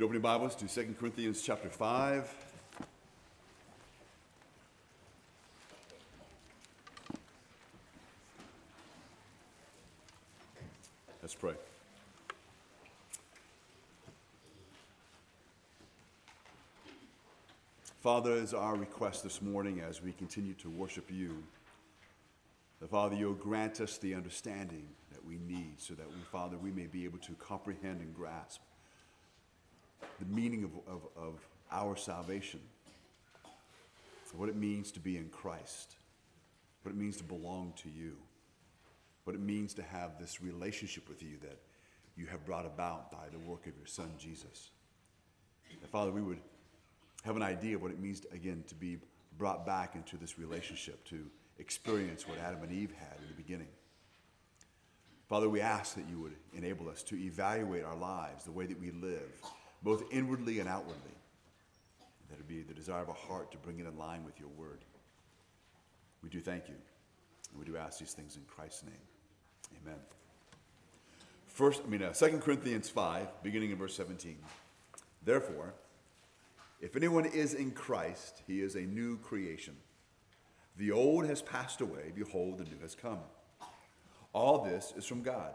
You 0.00 0.06
open 0.06 0.14
your 0.14 0.22
Bibles 0.22 0.54
to 0.54 0.66
2 0.66 0.94
Corinthians 0.98 1.42
chapter 1.42 1.68
5. 1.68 2.34
Let's 11.20 11.34
pray. 11.34 11.52
Father, 18.00 18.32
is 18.32 18.54
our 18.54 18.76
request 18.76 19.22
this 19.22 19.42
morning 19.42 19.82
as 19.86 20.02
we 20.02 20.12
continue 20.12 20.54
to 20.54 20.70
worship 20.70 21.10
you, 21.10 21.42
that 22.80 22.88
Father, 22.88 23.16
you'll 23.16 23.34
grant 23.34 23.82
us 23.82 23.98
the 23.98 24.14
understanding 24.14 24.88
that 25.12 25.22
we 25.22 25.36
need 25.46 25.74
so 25.76 25.92
that 25.92 26.08
we, 26.08 26.22
Father, 26.32 26.56
we 26.56 26.70
may 26.70 26.86
be 26.86 27.04
able 27.04 27.18
to 27.18 27.32
comprehend 27.32 28.00
and 28.00 28.14
grasp 28.14 28.62
the 30.18 30.26
meaning 30.26 30.64
of, 30.64 30.70
of, 30.86 31.02
of 31.16 31.40
our 31.70 31.96
salvation, 31.96 32.60
what 34.36 34.48
it 34.48 34.56
means 34.56 34.92
to 34.92 35.00
be 35.00 35.16
in 35.16 35.28
Christ, 35.28 35.96
what 36.82 36.92
it 36.92 36.96
means 36.96 37.16
to 37.16 37.24
belong 37.24 37.72
to 37.82 37.88
you, 37.88 38.16
what 39.24 39.34
it 39.34 39.40
means 39.40 39.74
to 39.74 39.82
have 39.82 40.18
this 40.18 40.42
relationship 40.42 41.08
with 41.08 41.22
you 41.22 41.36
that 41.42 41.58
you 42.16 42.26
have 42.26 42.44
brought 42.44 42.66
about 42.66 43.10
by 43.10 43.28
the 43.32 43.38
work 43.38 43.66
of 43.66 43.76
your 43.76 43.86
Son, 43.86 44.10
Jesus. 44.18 44.70
That, 45.80 45.90
Father, 45.90 46.10
we 46.10 46.22
would 46.22 46.40
have 47.24 47.36
an 47.36 47.42
idea 47.42 47.76
of 47.76 47.82
what 47.82 47.90
it 47.90 47.98
means, 47.98 48.20
to, 48.20 48.32
again, 48.32 48.64
to 48.68 48.74
be 48.74 48.98
brought 49.38 49.66
back 49.66 49.94
into 49.94 50.16
this 50.16 50.38
relationship, 50.38 51.04
to 51.06 51.26
experience 51.58 52.26
what 52.26 52.38
Adam 52.38 52.62
and 52.62 52.72
Eve 52.72 52.92
had 52.98 53.18
in 53.20 53.28
the 53.28 53.42
beginning. 53.42 53.68
Father, 55.28 55.48
we 55.48 55.60
ask 55.60 55.94
that 55.94 56.04
you 56.10 56.18
would 56.18 56.34
enable 56.54 56.88
us 56.88 57.02
to 57.04 57.16
evaluate 57.16 57.84
our 57.84 57.94
lives, 57.94 58.44
the 58.44 58.52
way 58.52 58.66
that 58.66 58.80
we 58.80 58.90
live, 58.90 59.40
both 59.82 60.04
inwardly 60.10 60.60
and 60.60 60.68
outwardly. 60.68 61.14
That 62.30 62.38
it 62.38 62.48
be 62.48 62.62
the 62.62 62.74
desire 62.74 63.02
of 63.02 63.08
our 63.08 63.14
heart 63.14 63.50
to 63.52 63.58
bring 63.58 63.80
it 63.80 63.86
in 63.86 63.98
line 63.98 64.24
with 64.24 64.38
your 64.38 64.50
word. 64.50 64.84
We 66.22 66.28
do 66.28 66.40
thank 66.40 66.68
you. 66.68 66.74
And 67.50 67.58
we 67.58 67.64
do 67.64 67.76
ask 67.76 67.98
these 67.98 68.12
things 68.12 68.36
in 68.36 68.42
Christ's 68.42 68.84
name. 68.84 69.80
Amen. 69.82 69.98
First, 71.48 71.82
I 71.84 71.88
mean, 71.88 72.02
uh, 72.02 72.12
2 72.12 72.38
Corinthians 72.38 72.88
5, 72.88 73.42
beginning 73.42 73.70
in 73.70 73.76
verse 73.76 73.94
17. 73.96 74.36
Therefore, 75.24 75.74
if 76.80 76.96
anyone 76.96 77.26
is 77.26 77.54
in 77.54 77.72
Christ, 77.72 78.42
he 78.46 78.60
is 78.60 78.76
a 78.76 78.80
new 78.80 79.18
creation. 79.18 79.76
The 80.76 80.92
old 80.92 81.26
has 81.26 81.42
passed 81.42 81.80
away, 81.80 82.12
behold, 82.14 82.58
the 82.58 82.64
new 82.64 82.78
has 82.80 82.94
come. 82.94 83.18
All 84.32 84.64
this 84.64 84.94
is 84.96 85.04
from 85.04 85.22
God, 85.22 85.52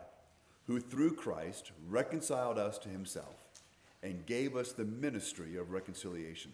who 0.67 0.80
through 0.80 1.16
Christ 1.16 1.72
reconciled 1.88 2.59
us 2.59 2.78
to 2.80 2.89
himself 2.89 3.44
and 4.06 4.23
gave 4.28 4.56
us 4.56 4.72
the 4.72 4.86
ministry 4.86 5.58
of 5.58 5.72
reconciliation. 5.72 6.52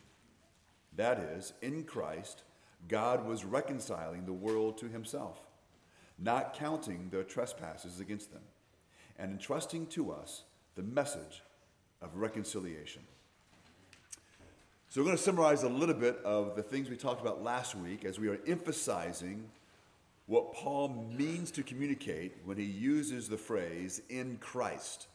That 0.95 1.19
is, 1.19 1.51
in 1.61 1.83
Christ, 1.83 2.43
God 2.87 3.25
was 3.27 3.43
reconciling 3.43 4.25
the 4.25 4.31
world 4.31 4.77
to 4.77 4.87
himself, 4.87 5.41
not 6.17 6.53
counting 6.53 7.09
their 7.09 7.23
trespasses 7.23 7.99
against 7.99 8.31
them, 8.31 8.43
and 9.19 9.33
entrusting 9.33 9.87
to 9.87 10.13
us 10.13 10.43
the 10.75 10.81
message 10.81 11.43
of 12.01 12.15
reconciliation. 12.15 13.01
So, 14.87 15.01
we're 15.01 15.05
going 15.05 15.17
to 15.17 15.23
summarize 15.23 15.63
a 15.63 15.69
little 15.69 15.95
bit 15.95 16.19
of 16.23 16.55
the 16.55 16.63
things 16.63 16.89
we 16.89 16.95
talked 16.95 17.21
about 17.21 17.43
last 17.43 17.75
week 17.75 18.05
as 18.05 18.17
we 18.17 18.29
are 18.29 18.39
emphasizing 18.47 19.49
what 20.25 20.53
Paul 20.53 21.11
means 21.17 21.51
to 21.51 21.63
communicate 21.63 22.31
when 22.45 22.55
he 22.55 22.63
uses 22.63 23.27
the 23.27 23.37
phrase 23.37 24.01
in 24.09 24.37
Christ. 24.39 25.07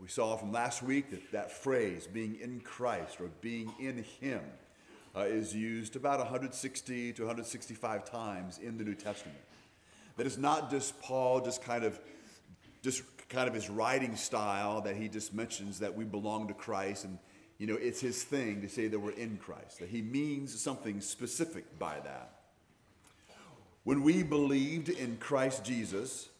We 0.00 0.08
saw 0.08 0.36
from 0.36 0.50
last 0.50 0.82
week 0.82 1.10
that 1.10 1.30
that 1.32 1.52
phrase, 1.52 2.06
being 2.06 2.38
in 2.40 2.60
Christ 2.60 3.20
or 3.20 3.28
being 3.42 3.72
in 3.78 4.04
Him, 4.20 4.40
uh, 5.14 5.20
is 5.20 5.54
used 5.54 5.94
about 5.94 6.20
160 6.20 7.12
to 7.12 7.22
165 7.22 8.04
times 8.04 8.58
in 8.58 8.78
the 8.78 8.84
New 8.84 8.94
Testament. 8.94 9.38
That 10.16 10.26
it's 10.26 10.38
not 10.38 10.70
just 10.70 11.00
Paul, 11.02 11.40
just 11.40 11.62
kind 11.62 11.84
of, 11.84 12.00
just 12.82 13.02
kind 13.28 13.46
of 13.46 13.54
his 13.54 13.68
writing 13.68 14.16
style 14.16 14.80
that 14.82 14.96
he 14.96 15.08
just 15.08 15.34
mentions 15.34 15.80
that 15.80 15.94
we 15.94 16.04
belong 16.04 16.48
to 16.48 16.54
Christ 16.54 17.04
and 17.04 17.16
you 17.58 17.66
know 17.66 17.76
it's 17.76 18.00
his 18.00 18.24
thing 18.24 18.60
to 18.62 18.68
say 18.68 18.88
that 18.88 18.98
we're 18.98 19.12
in 19.12 19.36
Christ. 19.36 19.80
That 19.80 19.90
he 19.90 20.00
means 20.00 20.58
something 20.58 21.00
specific 21.00 21.78
by 21.78 22.00
that. 22.00 22.32
When 23.84 24.02
we 24.02 24.22
believed 24.22 24.88
in 24.88 25.18
Christ 25.18 25.64
Jesus, 25.64 26.30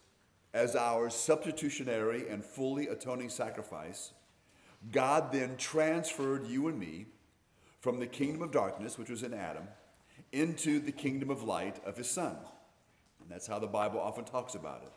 as 0.53 0.75
our 0.75 1.11
substitutionary 1.11 2.29
and 2.29 2.45
fully 2.45 2.89
atoning 2.89 3.31
sacrifice, 3.31 4.13
God 4.91 5.33
then 5.33 5.57
transferred 5.57 6.47
you 6.47 6.69
and 6.69 6.79
me 6.79 7.07
from 7.81 8.01
the 8.01 8.07
kingdom 8.07 8.43
of 8.43 8.51
darkness, 8.51 8.99
which 8.99 9.11
was 9.11 9.23
in 9.23 9.35
Adam, 9.35 9.65
into 10.33 10.81
the 10.81 10.93
kingdom 10.93 11.31
of 11.31 11.43
light 11.43 11.81
of 11.85 11.97
his 11.97 12.11
Son. 12.11 12.37
And 13.21 13.31
that's 13.31 13.47
how 13.47 13.59
the 13.59 13.67
Bible 13.67 14.01
often 14.01 14.25
talks 14.25 14.55
about 14.55 14.83
it. 14.83 14.93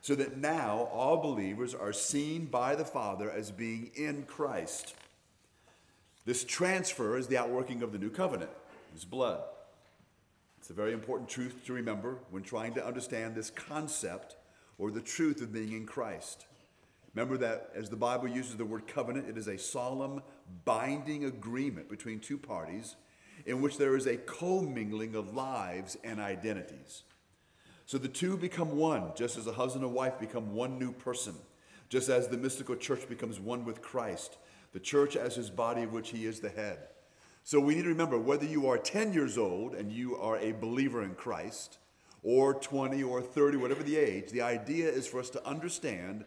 So 0.00 0.14
that 0.16 0.36
now 0.36 0.88
all 0.92 1.18
believers 1.18 1.74
are 1.74 1.92
seen 1.92 2.46
by 2.46 2.74
the 2.74 2.84
Father 2.84 3.30
as 3.30 3.50
being 3.50 3.90
in 3.94 4.24
Christ. 4.24 4.94
This 6.24 6.44
transfer 6.44 7.16
is 7.16 7.28
the 7.28 7.38
outworking 7.38 7.82
of 7.82 7.92
the 7.92 7.98
new 7.98 8.10
covenant, 8.10 8.50
his 8.92 9.04
blood. 9.04 9.42
It's 10.58 10.70
a 10.70 10.74
very 10.74 10.92
important 10.92 11.28
truth 11.28 11.64
to 11.66 11.72
remember 11.72 12.18
when 12.30 12.42
trying 12.42 12.74
to 12.74 12.86
understand 12.86 13.34
this 13.34 13.50
concept 13.50 14.36
or 14.82 14.90
the 14.90 15.00
truth 15.00 15.40
of 15.40 15.52
being 15.52 15.72
in 15.74 15.86
Christ. 15.86 16.44
Remember 17.14 17.36
that 17.36 17.70
as 17.76 17.88
the 17.88 17.94
Bible 17.94 18.26
uses 18.26 18.56
the 18.56 18.64
word 18.64 18.88
covenant, 18.88 19.28
it 19.28 19.38
is 19.38 19.46
a 19.46 19.56
solemn, 19.56 20.22
binding 20.64 21.24
agreement 21.24 21.88
between 21.88 22.18
two 22.18 22.36
parties 22.36 22.96
in 23.46 23.62
which 23.62 23.78
there 23.78 23.94
is 23.94 24.08
a 24.08 24.16
commingling 24.16 25.14
of 25.14 25.34
lives 25.34 25.96
and 26.02 26.18
identities. 26.18 27.04
So 27.86 27.96
the 27.96 28.08
two 28.08 28.36
become 28.36 28.76
one, 28.76 29.12
just 29.14 29.38
as 29.38 29.46
a 29.46 29.52
husband 29.52 29.84
and 29.84 29.94
wife 29.94 30.18
become 30.18 30.52
one 30.52 30.80
new 30.80 30.90
person, 30.90 31.36
just 31.88 32.08
as 32.08 32.26
the 32.26 32.36
mystical 32.36 32.74
church 32.74 33.08
becomes 33.08 33.38
one 33.38 33.64
with 33.64 33.82
Christ, 33.82 34.36
the 34.72 34.80
church 34.80 35.14
as 35.14 35.36
his 35.36 35.48
body 35.48 35.84
of 35.84 35.92
which 35.92 36.10
he 36.10 36.26
is 36.26 36.40
the 36.40 36.48
head. 36.48 36.78
So 37.44 37.60
we 37.60 37.76
need 37.76 37.82
to 37.82 37.88
remember 37.88 38.18
whether 38.18 38.46
you 38.46 38.66
are 38.66 38.78
10 38.78 39.12
years 39.12 39.38
old 39.38 39.76
and 39.76 39.92
you 39.92 40.16
are 40.16 40.38
a 40.38 40.50
believer 40.50 41.04
in 41.04 41.14
Christ, 41.14 41.78
or 42.22 42.54
20 42.54 43.02
or 43.02 43.20
30, 43.20 43.56
whatever 43.56 43.82
the 43.82 43.96
age, 43.96 44.30
the 44.30 44.42
idea 44.42 44.88
is 44.88 45.06
for 45.06 45.20
us 45.20 45.30
to 45.30 45.46
understand 45.46 46.24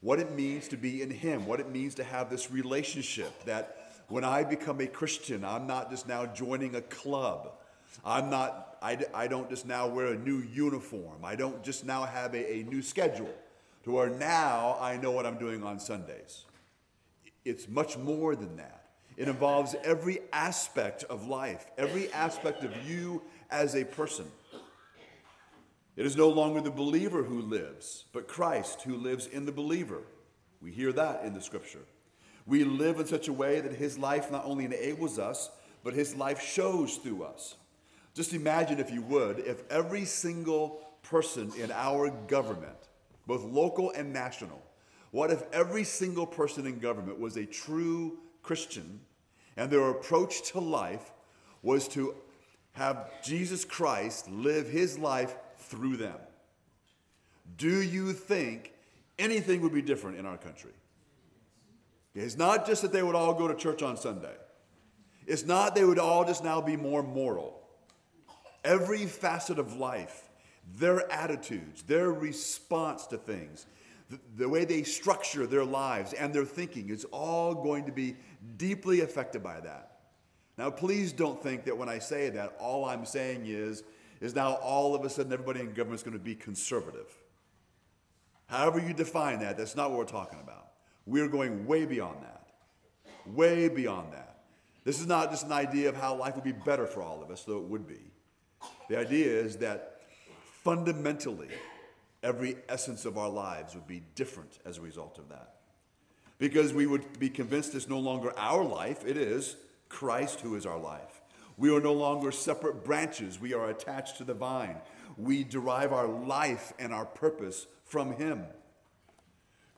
what 0.00 0.18
it 0.18 0.32
means 0.32 0.68
to 0.68 0.76
be 0.76 1.02
in 1.02 1.10
Him, 1.10 1.46
what 1.46 1.60
it 1.60 1.70
means 1.70 1.94
to 1.96 2.04
have 2.04 2.30
this 2.30 2.50
relationship 2.50 3.44
that 3.44 3.92
when 4.08 4.24
I 4.24 4.44
become 4.44 4.80
a 4.80 4.86
Christian, 4.86 5.44
I'm 5.44 5.66
not 5.66 5.90
just 5.90 6.06
now 6.06 6.26
joining 6.26 6.74
a 6.76 6.80
club. 6.80 7.52
I'm 8.04 8.30
not, 8.30 8.78
I, 8.80 8.98
I 9.12 9.26
don't 9.26 9.50
just 9.50 9.66
now 9.66 9.88
wear 9.88 10.06
a 10.06 10.16
new 10.16 10.38
uniform. 10.38 11.24
I 11.24 11.34
don't 11.34 11.62
just 11.62 11.84
now 11.84 12.04
have 12.04 12.34
a, 12.34 12.54
a 12.56 12.62
new 12.64 12.82
schedule 12.82 13.34
to 13.84 13.90
where 13.90 14.10
now 14.10 14.76
I 14.80 14.96
know 14.96 15.10
what 15.10 15.26
I'm 15.26 15.38
doing 15.38 15.64
on 15.64 15.80
Sundays. 15.80 16.44
It's 17.44 17.68
much 17.68 17.96
more 17.96 18.36
than 18.36 18.56
that. 18.56 18.84
It 19.16 19.28
involves 19.28 19.74
every 19.82 20.18
aspect 20.32 21.04
of 21.04 21.26
life, 21.26 21.70
every 21.78 22.12
aspect 22.12 22.64
of 22.64 22.72
you 22.88 23.22
as 23.50 23.74
a 23.74 23.84
person. 23.84 24.26
It 25.96 26.04
is 26.04 26.16
no 26.16 26.28
longer 26.28 26.60
the 26.60 26.70
believer 26.70 27.22
who 27.22 27.40
lives, 27.40 28.04
but 28.12 28.28
Christ 28.28 28.82
who 28.82 28.96
lives 28.96 29.26
in 29.26 29.46
the 29.46 29.52
believer. 29.52 30.02
We 30.60 30.70
hear 30.70 30.92
that 30.92 31.24
in 31.24 31.32
the 31.32 31.40
scripture. 31.40 31.84
We 32.44 32.64
live 32.64 33.00
in 33.00 33.06
such 33.06 33.28
a 33.28 33.32
way 33.32 33.60
that 33.60 33.72
his 33.72 33.98
life 33.98 34.30
not 34.30 34.44
only 34.44 34.66
enables 34.66 35.18
us, 35.18 35.50
but 35.82 35.94
his 35.94 36.14
life 36.14 36.42
shows 36.42 36.96
through 36.96 37.24
us. 37.24 37.56
Just 38.14 38.34
imagine, 38.34 38.78
if 38.78 38.90
you 38.90 39.02
would, 39.02 39.40
if 39.40 39.62
every 39.70 40.04
single 40.04 40.80
person 41.02 41.50
in 41.58 41.70
our 41.70 42.10
government, 42.10 42.76
both 43.26 43.44
local 43.44 43.90
and 43.92 44.12
national, 44.12 44.62
what 45.12 45.30
if 45.30 45.42
every 45.52 45.84
single 45.84 46.26
person 46.26 46.66
in 46.66 46.78
government 46.78 47.18
was 47.18 47.36
a 47.36 47.46
true 47.46 48.18
Christian 48.42 49.00
and 49.56 49.70
their 49.70 49.88
approach 49.90 50.50
to 50.52 50.60
life 50.60 51.12
was 51.62 51.88
to 51.88 52.14
have 52.72 53.10
Jesus 53.22 53.64
Christ 53.64 54.30
live 54.30 54.68
his 54.68 54.98
life 54.98 55.36
through 55.68 55.96
them. 55.96 56.18
Do 57.56 57.82
you 57.82 58.12
think 58.12 58.72
anything 59.18 59.60
would 59.62 59.72
be 59.72 59.82
different 59.82 60.18
in 60.18 60.26
our 60.26 60.36
country? 60.36 60.72
It's 62.14 62.36
not 62.36 62.66
just 62.66 62.82
that 62.82 62.92
they 62.92 63.02
would 63.02 63.14
all 63.14 63.34
go 63.34 63.46
to 63.46 63.54
church 63.54 63.82
on 63.82 63.96
Sunday. 63.96 64.34
It's 65.26 65.44
not 65.44 65.74
they 65.74 65.84
would 65.84 65.98
all 65.98 66.24
just 66.24 66.42
now 66.42 66.60
be 66.60 66.76
more 66.76 67.02
moral. 67.02 67.60
Every 68.64 69.06
facet 69.06 69.58
of 69.58 69.76
life, 69.76 70.28
their 70.76 71.10
attitudes, 71.12 71.82
their 71.82 72.10
response 72.10 73.06
to 73.08 73.18
things, 73.18 73.66
the, 74.08 74.18
the, 74.36 74.48
way 74.48 74.64
they 74.64 74.82
structure 74.82 75.46
their 75.46 75.64
lives 75.64 76.12
and 76.12 76.32
their 76.32 76.44
thinking 76.44 76.90
is 76.90 77.04
all 77.06 77.54
going 77.54 77.84
to 77.86 77.92
be 77.92 78.16
deeply 78.56 79.00
affected 79.00 79.42
by 79.42 79.60
that. 79.60 79.98
Now, 80.56 80.70
please 80.70 81.12
don't 81.12 81.42
think 81.42 81.64
that 81.64 81.76
when 81.76 81.88
I 81.88 81.98
say 81.98 82.30
that, 82.30 82.56
all 82.58 82.84
I'm 82.84 83.04
saying 83.04 83.42
is 83.46 83.82
is 84.20 84.34
now 84.34 84.54
all 84.54 84.94
of 84.94 85.04
a 85.04 85.10
sudden 85.10 85.32
everybody 85.32 85.60
in 85.60 85.68
government 85.68 86.00
is 86.00 86.02
going 86.02 86.16
to 86.16 86.22
be 86.22 86.34
conservative. 86.34 87.08
However, 88.46 88.80
you 88.80 88.94
define 88.94 89.40
that, 89.40 89.56
that's 89.56 89.76
not 89.76 89.90
what 89.90 89.98
we're 89.98 90.04
talking 90.04 90.40
about. 90.40 90.68
We're 91.04 91.28
going 91.28 91.66
way 91.66 91.84
beyond 91.84 92.22
that. 92.22 92.46
way 93.26 93.68
beyond 93.68 94.12
that. 94.12 94.44
This 94.84 95.00
is 95.00 95.06
not 95.06 95.30
just 95.30 95.46
an 95.46 95.52
idea 95.52 95.88
of 95.88 95.96
how 95.96 96.14
life 96.14 96.36
would 96.36 96.44
be 96.44 96.52
better 96.52 96.86
for 96.86 97.02
all 97.02 97.22
of 97.22 97.30
us, 97.30 97.42
though 97.42 97.58
it 97.58 97.64
would 97.64 97.86
be. 97.86 98.12
The 98.88 98.98
idea 98.98 99.26
is 99.26 99.56
that 99.56 100.00
fundamentally, 100.62 101.48
every 102.22 102.56
essence 102.68 103.04
of 103.04 103.18
our 103.18 103.28
lives 103.28 103.74
would 103.74 103.86
be 103.86 104.02
different 104.14 104.58
as 104.64 104.78
a 104.78 104.80
result 104.80 105.18
of 105.18 105.28
that. 105.28 105.54
Because 106.38 106.72
we 106.72 106.86
would 106.86 107.18
be 107.18 107.30
convinced 107.30 107.74
it's 107.74 107.88
no 107.88 107.98
longer 107.98 108.32
our 108.38 108.64
life, 108.64 109.04
it 109.04 109.16
is 109.16 109.56
Christ 109.88 110.40
who 110.40 110.54
is 110.54 110.66
our 110.66 110.78
life. 110.78 111.20
We 111.56 111.74
are 111.74 111.80
no 111.80 111.94
longer 111.94 112.32
separate 112.32 112.84
branches, 112.84 113.40
we 113.40 113.54
are 113.54 113.70
attached 113.70 114.18
to 114.18 114.24
the 114.24 114.34
vine. 114.34 114.76
We 115.16 115.44
derive 115.44 115.92
our 115.92 116.06
life 116.06 116.74
and 116.78 116.92
our 116.92 117.06
purpose 117.06 117.66
from 117.84 118.12
Him. 118.12 118.44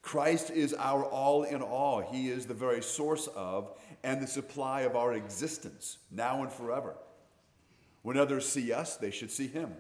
Christ 0.03 0.51
is 0.51 0.75
our 0.75 1.05
all 1.05 1.45
in 1.45 1.63
all. 1.63 2.01
He 2.01 2.29
is 2.31 2.47
the 2.47 2.55
very 2.55 2.83
source 2.83 3.29
of 3.37 3.79
and 4.03 4.23
the 4.23 4.27
supply 4.27 4.83
of 4.83 4.97
our 4.97 5.13
existence, 5.13 5.99
now 6.11 6.43
and 6.43 6.53
forever. 6.53 6.97
When 8.03 8.17
others 8.17 8.49
see 8.49 8.73
us, 8.73 8.97
they 8.97 9.11
should 9.11 9.31
see 9.31 9.47
Him. 9.47 9.75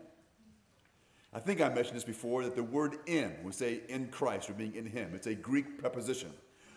I 1.32 1.40
think 1.40 1.60
I 1.60 1.68
mentioned 1.68 1.96
this 1.96 2.04
before 2.04 2.44
that 2.44 2.56
the 2.56 2.62
word 2.62 2.98
in, 3.06 3.34
we 3.42 3.52
say 3.52 3.80
in 3.88 4.08
Christ 4.08 4.50
or 4.50 4.54
being 4.54 4.74
in 4.74 4.86
Him, 4.86 5.12
it's 5.14 5.26
a 5.26 5.34
Greek 5.34 5.78
preposition, 5.78 6.30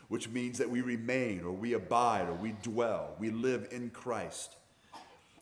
which 0.07 0.29
means 0.29 0.57
that 0.57 0.69
we 0.69 0.81
remain 0.81 1.41
or 1.41 1.51
we 1.51 1.73
abide 1.73 2.27
or 2.27 2.33
we 2.33 2.53
dwell, 2.63 3.15
we 3.19 3.31
live 3.31 3.67
in 3.71 3.89
Christ. 3.91 4.55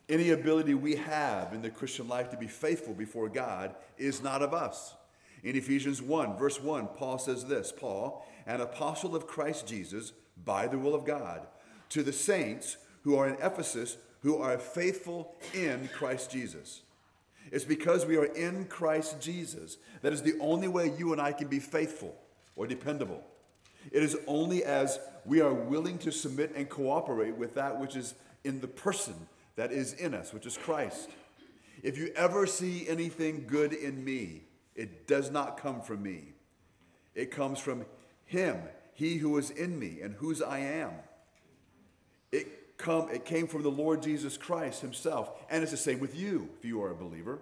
Any 0.10 0.32
ability 0.32 0.74
we 0.74 0.96
have 0.96 1.54
in 1.54 1.62
the 1.62 1.70
Christian 1.70 2.08
life 2.08 2.32
to 2.32 2.38
be 2.38 2.48
faithful 2.48 2.96
before 2.96 3.30
God 3.30 3.76
is 3.98 4.24
not 4.24 4.42
of 4.42 4.56
us. 4.56 4.96
In 5.44 5.56
Ephesians 5.56 6.02
1, 6.02 6.36
verse 6.36 6.60
1, 6.60 6.88
Paul 6.98 7.20
says 7.20 7.46
this 7.46 7.72
Paul, 7.72 8.26
an 8.48 8.60
apostle 8.60 9.16
of 9.16 9.28
Christ 9.28 9.68
Jesus, 9.68 10.12
by 10.44 10.66
the 10.66 10.80
will 10.80 10.96
of 10.96 11.06
God, 11.06 11.46
to 11.90 12.02
the 12.02 12.12
saints 12.12 12.78
who 13.04 13.16
are 13.16 13.28
in 13.28 13.36
Ephesus, 13.36 13.98
who 14.24 14.38
are 14.38 14.58
faithful 14.58 15.36
in 15.54 15.88
Christ 15.94 16.32
Jesus. 16.32 16.82
It's 17.52 17.66
because 17.66 18.06
we 18.06 18.18
are 18.18 18.26
in 18.26 18.66
Christ 18.66 19.22
Jesus 19.22 19.78
that 20.02 20.14
is 20.14 20.24
the 20.24 20.38
only 20.40 20.68
way 20.68 20.92
you 20.98 21.14
and 21.14 21.22
I 21.22 21.32
can 21.32 21.48
be 21.48 21.60
faithful 21.60 22.16
or 22.56 22.68
dependable. 22.68 23.24
It 23.92 24.04
is 24.04 24.18
only 24.28 24.64
as 24.64 25.00
we 25.26 25.40
are 25.42 25.54
willing 25.54 25.98
to 26.00 26.12
submit 26.12 26.54
and 26.56 26.68
cooperate 26.68 27.36
with 27.36 27.54
that 27.56 27.80
which 27.80 27.96
is 27.96 28.16
in 28.44 28.60
the 28.60 28.68
person 28.68 29.16
that 29.56 29.72
is 29.72 29.94
in 29.94 30.14
us, 30.14 30.34
which 30.34 30.46
is 30.46 30.58
Christ. 30.58 31.10
If 31.84 31.98
you 31.98 32.12
ever 32.16 32.46
see 32.46 32.88
anything 32.88 33.46
good 33.48 33.74
in 33.74 34.04
me, 34.04 34.44
it 34.76 35.08
does 35.08 35.32
not 35.32 35.58
come 35.58 35.82
from 35.82 36.04
me. 36.04 36.34
It 37.16 37.32
comes 37.32 37.60
from 37.60 37.86
Him, 38.26 38.62
He 38.94 39.18
who 39.18 39.38
is 39.38 39.50
in 39.50 39.78
me 39.78 40.00
and 40.02 40.14
whose 40.16 40.42
I 40.42 40.60
am. 40.60 40.92
It, 42.32 42.78
come, 42.78 43.10
it 43.12 43.26
came 43.26 43.48
from 43.48 43.64
the 43.64 43.70
Lord 43.70 44.02
Jesus 44.02 44.38
Christ 44.38 44.82
Himself. 44.82 45.32
And 45.50 45.64
it's 45.64 45.72
the 45.72 45.78
same 45.78 46.00
with 46.00 46.16
you 46.16 46.50
if 46.58 46.66
you 46.66 46.82
are 46.82 46.92
a 46.92 46.96
believer. 46.96 47.40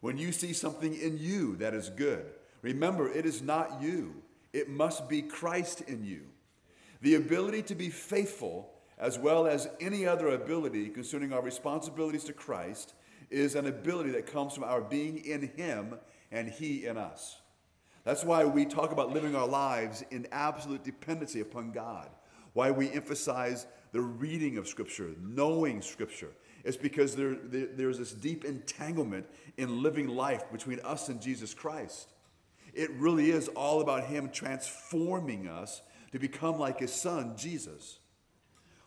When 0.00 0.16
you 0.16 0.32
see 0.32 0.52
something 0.52 0.94
in 0.94 1.18
you 1.18 1.56
that 1.56 1.74
is 1.74 1.90
good, 1.90 2.24
remember 2.62 3.10
it 3.10 3.26
is 3.26 3.42
not 3.42 3.82
you, 3.82 4.14
it 4.52 4.68
must 4.68 5.08
be 5.08 5.22
Christ 5.22 5.82
in 5.82 6.04
you. 6.04 6.22
The 7.02 7.14
ability 7.14 7.62
to 7.64 7.74
be 7.74 7.88
faithful, 7.88 8.69
as 9.00 9.18
well 9.18 9.46
as 9.46 9.68
any 9.80 10.06
other 10.06 10.28
ability 10.28 10.90
concerning 10.90 11.32
our 11.32 11.42
responsibilities 11.42 12.24
to 12.24 12.34
Christ, 12.34 12.94
is 13.30 13.54
an 13.54 13.66
ability 13.66 14.10
that 14.10 14.26
comes 14.26 14.54
from 14.54 14.64
our 14.64 14.82
being 14.82 15.24
in 15.24 15.48
Him 15.56 15.98
and 16.30 16.48
He 16.48 16.84
in 16.86 16.98
us. 16.98 17.40
That's 18.04 18.24
why 18.24 18.44
we 18.44 18.66
talk 18.66 18.92
about 18.92 19.12
living 19.12 19.34
our 19.34 19.48
lives 19.48 20.04
in 20.10 20.28
absolute 20.32 20.84
dependency 20.84 21.40
upon 21.40 21.72
God, 21.72 22.10
why 22.52 22.70
we 22.70 22.90
emphasize 22.90 23.66
the 23.92 24.00
reading 24.00 24.58
of 24.58 24.68
Scripture, 24.68 25.10
knowing 25.20 25.80
Scripture. 25.80 26.30
It's 26.62 26.76
because 26.76 27.16
there, 27.16 27.36
there, 27.36 27.68
there's 27.72 27.98
this 27.98 28.12
deep 28.12 28.44
entanglement 28.44 29.26
in 29.56 29.82
living 29.82 30.08
life 30.08 30.50
between 30.52 30.80
us 30.80 31.08
and 31.08 31.22
Jesus 31.22 31.54
Christ. 31.54 32.12
It 32.74 32.90
really 32.92 33.30
is 33.30 33.48
all 33.48 33.80
about 33.80 34.04
Him 34.04 34.28
transforming 34.30 35.48
us 35.48 35.80
to 36.12 36.18
become 36.18 36.58
like 36.58 36.80
His 36.80 36.92
Son, 36.92 37.34
Jesus. 37.36 37.98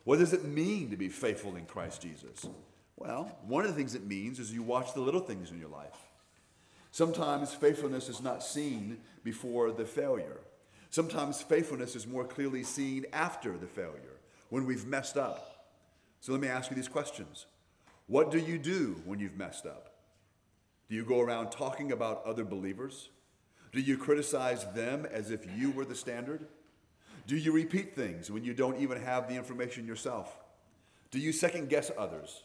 What 0.03 0.19
does 0.19 0.33
it 0.33 0.43
mean 0.43 0.89
to 0.89 0.97
be 0.97 1.09
faithful 1.09 1.55
in 1.55 1.65
Christ 1.65 2.01
Jesus? 2.01 2.45
Well, 2.97 3.37
one 3.47 3.63
of 3.63 3.71
the 3.71 3.77
things 3.77 3.95
it 3.95 4.05
means 4.05 4.39
is 4.39 4.51
you 4.51 4.63
watch 4.63 4.93
the 4.93 5.01
little 5.01 5.21
things 5.21 5.51
in 5.51 5.59
your 5.59 5.69
life. 5.69 5.97
Sometimes 6.91 7.53
faithfulness 7.53 8.09
is 8.09 8.21
not 8.21 8.43
seen 8.43 8.99
before 9.23 9.71
the 9.71 9.85
failure. 9.85 10.37
Sometimes 10.89 11.41
faithfulness 11.41 11.95
is 11.95 12.05
more 12.05 12.25
clearly 12.25 12.63
seen 12.63 13.05
after 13.13 13.57
the 13.57 13.65
failure, 13.65 14.19
when 14.49 14.65
we've 14.65 14.85
messed 14.85 15.17
up. 15.17 15.65
So 16.21 16.31
let 16.31 16.41
me 16.41 16.47
ask 16.47 16.69
you 16.69 16.75
these 16.75 16.87
questions. 16.87 17.47
What 18.05 18.29
do 18.29 18.37
you 18.37 18.59
do 18.59 19.01
when 19.05 19.19
you've 19.19 19.37
messed 19.37 19.65
up? 19.65 19.95
Do 20.87 20.95
you 20.95 21.03
go 21.03 21.21
around 21.21 21.49
talking 21.49 21.91
about 21.91 22.23
other 22.25 22.43
believers? 22.43 23.09
Do 23.71 23.81
you 23.81 23.97
criticize 23.97 24.71
them 24.73 25.07
as 25.11 25.31
if 25.31 25.47
you 25.57 25.71
were 25.71 25.85
the 25.85 25.95
standard? 25.95 26.45
Do 27.25 27.37
you 27.37 27.51
repeat 27.51 27.95
things 27.95 28.29
when 28.29 28.43
you 28.43 28.53
don't 28.53 28.79
even 28.79 29.01
have 29.01 29.27
the 29.27 29.35
information 29.35 29.87
yourself? 29.87 30.35
Do 31.11 31.19
you 31.19 31.31
second 31.31 31.69
guess 31.69 31.91
others? 31.97 32.43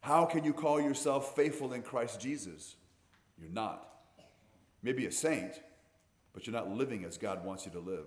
How 0.00 0.24
can 0.24 0.44
you 0.44 0.52
call 0.52 0.80
yourself 0.80 1.34
faithful 1.34 1.72
in 1.72 1.82
Christ 1.82 2.20
Jesus? 2.20 2.76
You're 3.40 3.50
not. 3.50 3.88
Maybe 4.82 5.06
a 5.06 5.12
saint, 5.12 5.60
but 6.32 6.46
you're 6.46 6.54
not 6.54 6.70
living 6.70 7.04
as 7.04 7.16
God 7.18 7.44
wants 7.44 7.64
you 7.64 7.72
to 7.72 7.80
live. 7.80 8.06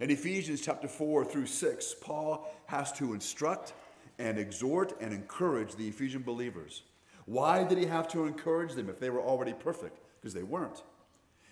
In 0.00 0.10
Ephesians 0.10 0.60
chapter 0.60 0.88
4 0.88 1.24
through 1.24 1.46
6, 1.46 1.94
Paul 2.00 2.50
has 2.66 2.92
to 2.92 3.14
instruct 3.14 3.72
and 4.18 4.38
exhort 4.38 4.94
and 5.00 5.12
encourage 5.12 5.74
the 5.74 5.88
Ephesian 5.88 6.22
believers. 6.22 6.82
Why 7.26 7.64
did 7.64 7.78
he 7.78 7.86
have 7.86 8.08
to 8.08 8.24
encourage 8.24 8.74
them 8.74 8.88
if 8.88 8.98
they 8.98 9.10
were 9.10 9.20
already 9.20 9.52
perfect? 9.52 9.98
Because 10.20 10.34
they 10.34 10.42
weren't. 10.42 10.82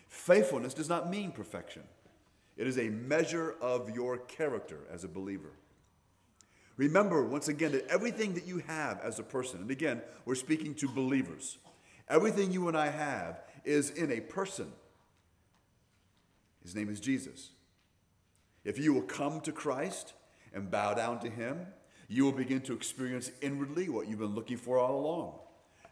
Faithfulness 0.08 0.74
does 0.74 0.88
not 0.88 1.10
mean 1.10 1.32
perfection, 1.32 1.82
it 2.60 2.68
is 2.68 2.78
a 2.78 2.90
measure 2.90 3.56
of 3.60 3.90
your 3.90 4.18
character 4.18 4.80
as 4.92 5.02
a 5.02 5.08
believer. 5.08 5.50
Remember, 6.76 7.24
once 7.24 7.48
again, 7.48 7.72
that 7.72 7.88
everything 7.88 8.34
that 8.34 8.46
you 8.46 8.58
have 8.58 9.00
as 9.00 9.18
a 9.18 9.22
person, 9.24 9.60
and 9.60 9.70
again, 9.70 10.00
we're 10.24 10.34
speaking 10.34 10.74
to 10.76 10.88
believers, 10.88 11.58
Everything 12.10 12.50
you 12.50 12.66
and 12.66 12.76
I 12.76 12.88
have 12.88 13.40
is 13.64 13.90
in 13.90 14.10
a 14.10 14.20
person. 14.20 14.72
His 16.60 16.74
name 16.74 16.90
is 16.90 16.98
Jesus. 16.98 17.50
If 18.64 18.78
you 18.78 18.92
will 18.92 19.02
come 19.02 19.40
to 19.42 19.52
Christ 19.52 20.14
and 20.52 20.72
bow 20.72 20.94
down 20.94 21.20
to 21.20 21.30
Him, 21.30 21.68
you 22.08 22.24
will 22.24 22.32
begin 22.32 22.60
to 22.62 22.72
experience 22.72 23.30
inwardly 23.40 23.88
what 23.88 24.08
you've 24.08 24.18
been 24.18 24.34
looking 24.34 24.56
for 24.56 24.76
all 24.76 24.98
along. 24.98 25.38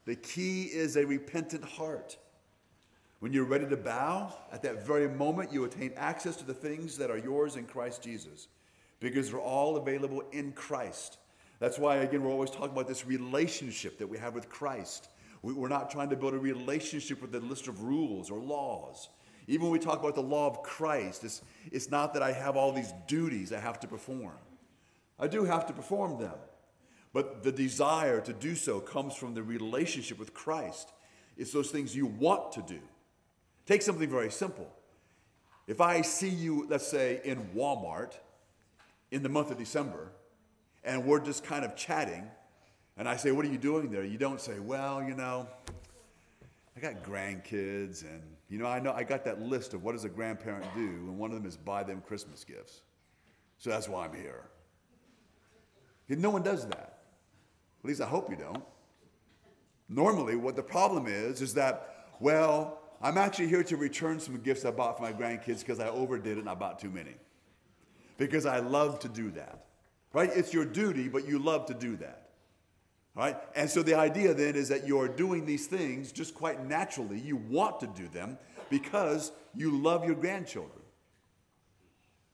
The 0.06 0.16
key 0.16 0.64
is 0.64 0.96
a 0.96 1.06
repentant 1.06 1.64
heart. 1.64 2.16
When 3.20 3.32
you're 3.32 3.44
ready 3.44 3.66
to 3.66 3.76
bow, 3.76 4.32
at 4.52 4.62
that 4.62 4.86
very 4.86 5.08
moment, 5.08 5.52
you 5.52 5.64
attain 5.64 5.92
access 5.96 6.36
to 6.36 6.44
the 6.44 6.54
things 6.54 6.96
that 6.98 7.10
are 7.10 7.18
yours 7.18 7.56
in 7.56 7.64
Christ 7.64 8.02
Jesus 8.02 8.46
because 9.00 9.30
they're 9.30 9.40
all 9.40 9.76
available 9.76 10.22
in 10.32 10.52
Christ. 10.52 11.18
That's 11.58 11.78
why, 11.78 11.96
again, 11.96 12.22
we're 12.22 12.30
always 12.30 12.50
talking 12.50 12.70
about 12.70 12.86
this 12.86 13.06
relationship 13.06 13.98
that 13.98 14.06
we 14.06 14.18
have 14.18 14.34
with 14.34 14.48
Christ. 14.48 15.08
We're 15.42 15.68
not 15.68 15.90
trying 15.90 16.10
to 16.10 16.16
build 16.16 16.34
a 16.34 16.38
relationship 16.38 17.20
with 17.20 17.34
a 17.34 17.40
list 17.40 17.68
of 17.68 17.82
rules 17.82 18.30
or 18.30 18.38
laws. 18.38 19.08
Even 19.48 19.62
when 19.62 19.72
we 19.72 19.78
talk 19.78 19.98
about 19.98 20.14
the 20.14 20.22
law 20.22 20.46
of 20.46 20.62
Christ, 20.62 21.24
it's, 21.24 21.42
it's 21.72 21.90
not 21.90 22.14
that 22.14 22.22
I 22.22 22.32
have 22.32 22.56
all 22.56 22.70
these 22.70 22.92
duties 23.06 23.52
I 23.52 23.60
have 23.60 23.80
to 23.80 23.88
perform. 23.88 24.36
I 25.18 25.26
do 25.26 25.44
have 25.44 25.66
to 25.66 25.72
perform 25.72 26.20
them. 26.20 26.34
But 27.12 27.42
the 27.42 27.50
desire 27.50 28.20
to 28.20 28.32
do 28.32 28.54
so 28.54 28.78
comes 28.78 29.14
from 29.14 29.34
the 29.34 29.42
relationship 29.42 30.18
with 30.18 30.34
Christ. 30.34 30.92
It's 31.36 31.52
those 31.52 31.70
things 31.70 31.96
you 31.96 32.06
want 32.06 32.52
to 32.52 32.62
do. 32.62 32.80
Take 33.68 33.82
something 33.82 34.08
very 34.08 34.30
simple. 34.30 34.66
If 35.66 35.82
I 35.82 36.00
see 36.00 36.30
you, 36.30 36.66
let's 36.70 36.86
say, 36.86 37.20
in 37.22 37.50
Walmart 37.54 38.14
in 39.10 39.22
the 39.22 39.28
month 39.28 39.50
of 39.50 39.58
December, 39.58 40.10
and 40.84 41.04
we're 41.04 41.20
just 41.20 41.44
kind 41.44 41.66
of 41.66 41.76
chatting, 41.76 42.26
and 42.96 43.06
I 43.06 43.16
say, 43.16 43.30
What 43.30 43.44
are 43.44 43.50
you 43.50 43.58
doing 43.58 43.90
there? 43.90 44.04
You 44.04 44.16
don't 44.16 44.40
say, 44.40 44.58
Well, 44.58 45.02
you 45.02 45.14
know, 45.14 45.46
I 46.74 46.80
got 46.80 47.02
grandkids, 47.02 48.04
and, 48.04 48.22
you 48.48 48.56
know, 48.56 48.64
I 48.64 48.80
know 48.80 48.94
I 48.94 49.02
got 49.02 49.22
that 49.26 49.42
list 49.42 49.74
of 49.74 49.84
what 49.84 49.92
does 49.92 50.04
a 50.04 50.08
grandparent 50.08 50.64
do, 50.74 50.80
and 50.80 51.18
one 51.18 51.30
of 51.30 51.36
them 51.36 51.44
is 51.44 51.58
buy 51.58 51.82
them 51.82 52.00
Christmas 52.00 52.44
gifts. 52.44 52.80
So 53.58 53.68
that's 53.68 53.86
why 53.86 54.06
I'm 54.06 54.14
here. 54.14 54.44
No 56.08 56.30
one 56.30 56.42
does 56.42 56.66
that. 56.68 57.00
At 57.82 57.84
least 57.84 58.00
I 58.00 58.06
hope 58.06 58.30
you 58.30 58.36
don't. 58.36 58.64
Normally, 59.90 60.36
what 60.36 60.56
the 60.56 60.62
problem 60.62 61.06
is, 61.06 61.42
is 61.42 61.52
that, 61.52 62.06
well, 62.18 62.77
I'm 63.00 63.16
actually 63.16 63.48
here 63.48 63.62
to 63.64 63.76
return 63.76 64.18
some 64.18 64.36
gifts 64.40 64.64
I 64.64 64.70
bought 64.70 64.96
for 64.96 65.02
my 65.02 65.12
grandkids 65.12 65.60
because 65.60 65.80
I 65.80 65.88
overdid 65.88 66.36
it 66.36 66.40
and 66.40 66.48
I 66.48 66.54
bought 66.54 66.78
too 66.78 66.90
many. 66.90 67.14
Because 68.16 68.46
I 68.46 68.58
love 68.58 68.98
to 69.00 69.08
do 69.08 69.30
that. 69.32 69.66
Right? 70.12 70.30
It's 70.34 70.52
your 70.52 70.64
duty, 70.64 71.08
but 71.08 71.28
you 71.28 71.38
love 71.38 71.66
to 71.66 71.74
do 71.74 71.96
that. 71.96 72.30
Right? 73.14 73.36
And 73.54 73.68
so 73.68 73.82
the 73.82 73.94
idea 73.94 74.34
then 74.34 74.56
is 74.56 74.68
that 74.68 74.86
you're 74.86 75.08
doing 75.08 75.44
these 75.44 75.66
things 75.66 76.12
just 76.12 76.34
quite 76.34 76.64
naturally. 76.64 77.18
You 77.18 77.36
want 77.36 77.80
to 77.80 77.86
do 77.86 78.08
them 78.08 78.38
because 78.70 79.32
you 79.54 79.70
love 79.70 80.04
your 80.04 80.14
grandchildren. 80.14 80.82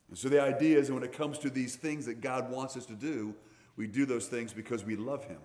And 0.08 0.18
so 0.18 0.28
the 0.28 0.42
idea 0.42 0.78
is 0.78 0.90
when 0.90 1.02
it 1.02 1.12
comes 1.12 1.38
to 1.38 1.50
these 1.50 1.76
things 1.76 2.06
that 2.06 2.20
God 2.20 2.50
wants 2.50 2.76
us 2.76 2.86
to 2.86 2.94
do, 2.94 3.34
we 3.76 3.86
do 3.86 4.06
those 4.06 4.28
things 4.28 4.52
because 4.52 4.84
we 4.84 4.96
love 4.96 5.24
Him. 5.24 5.40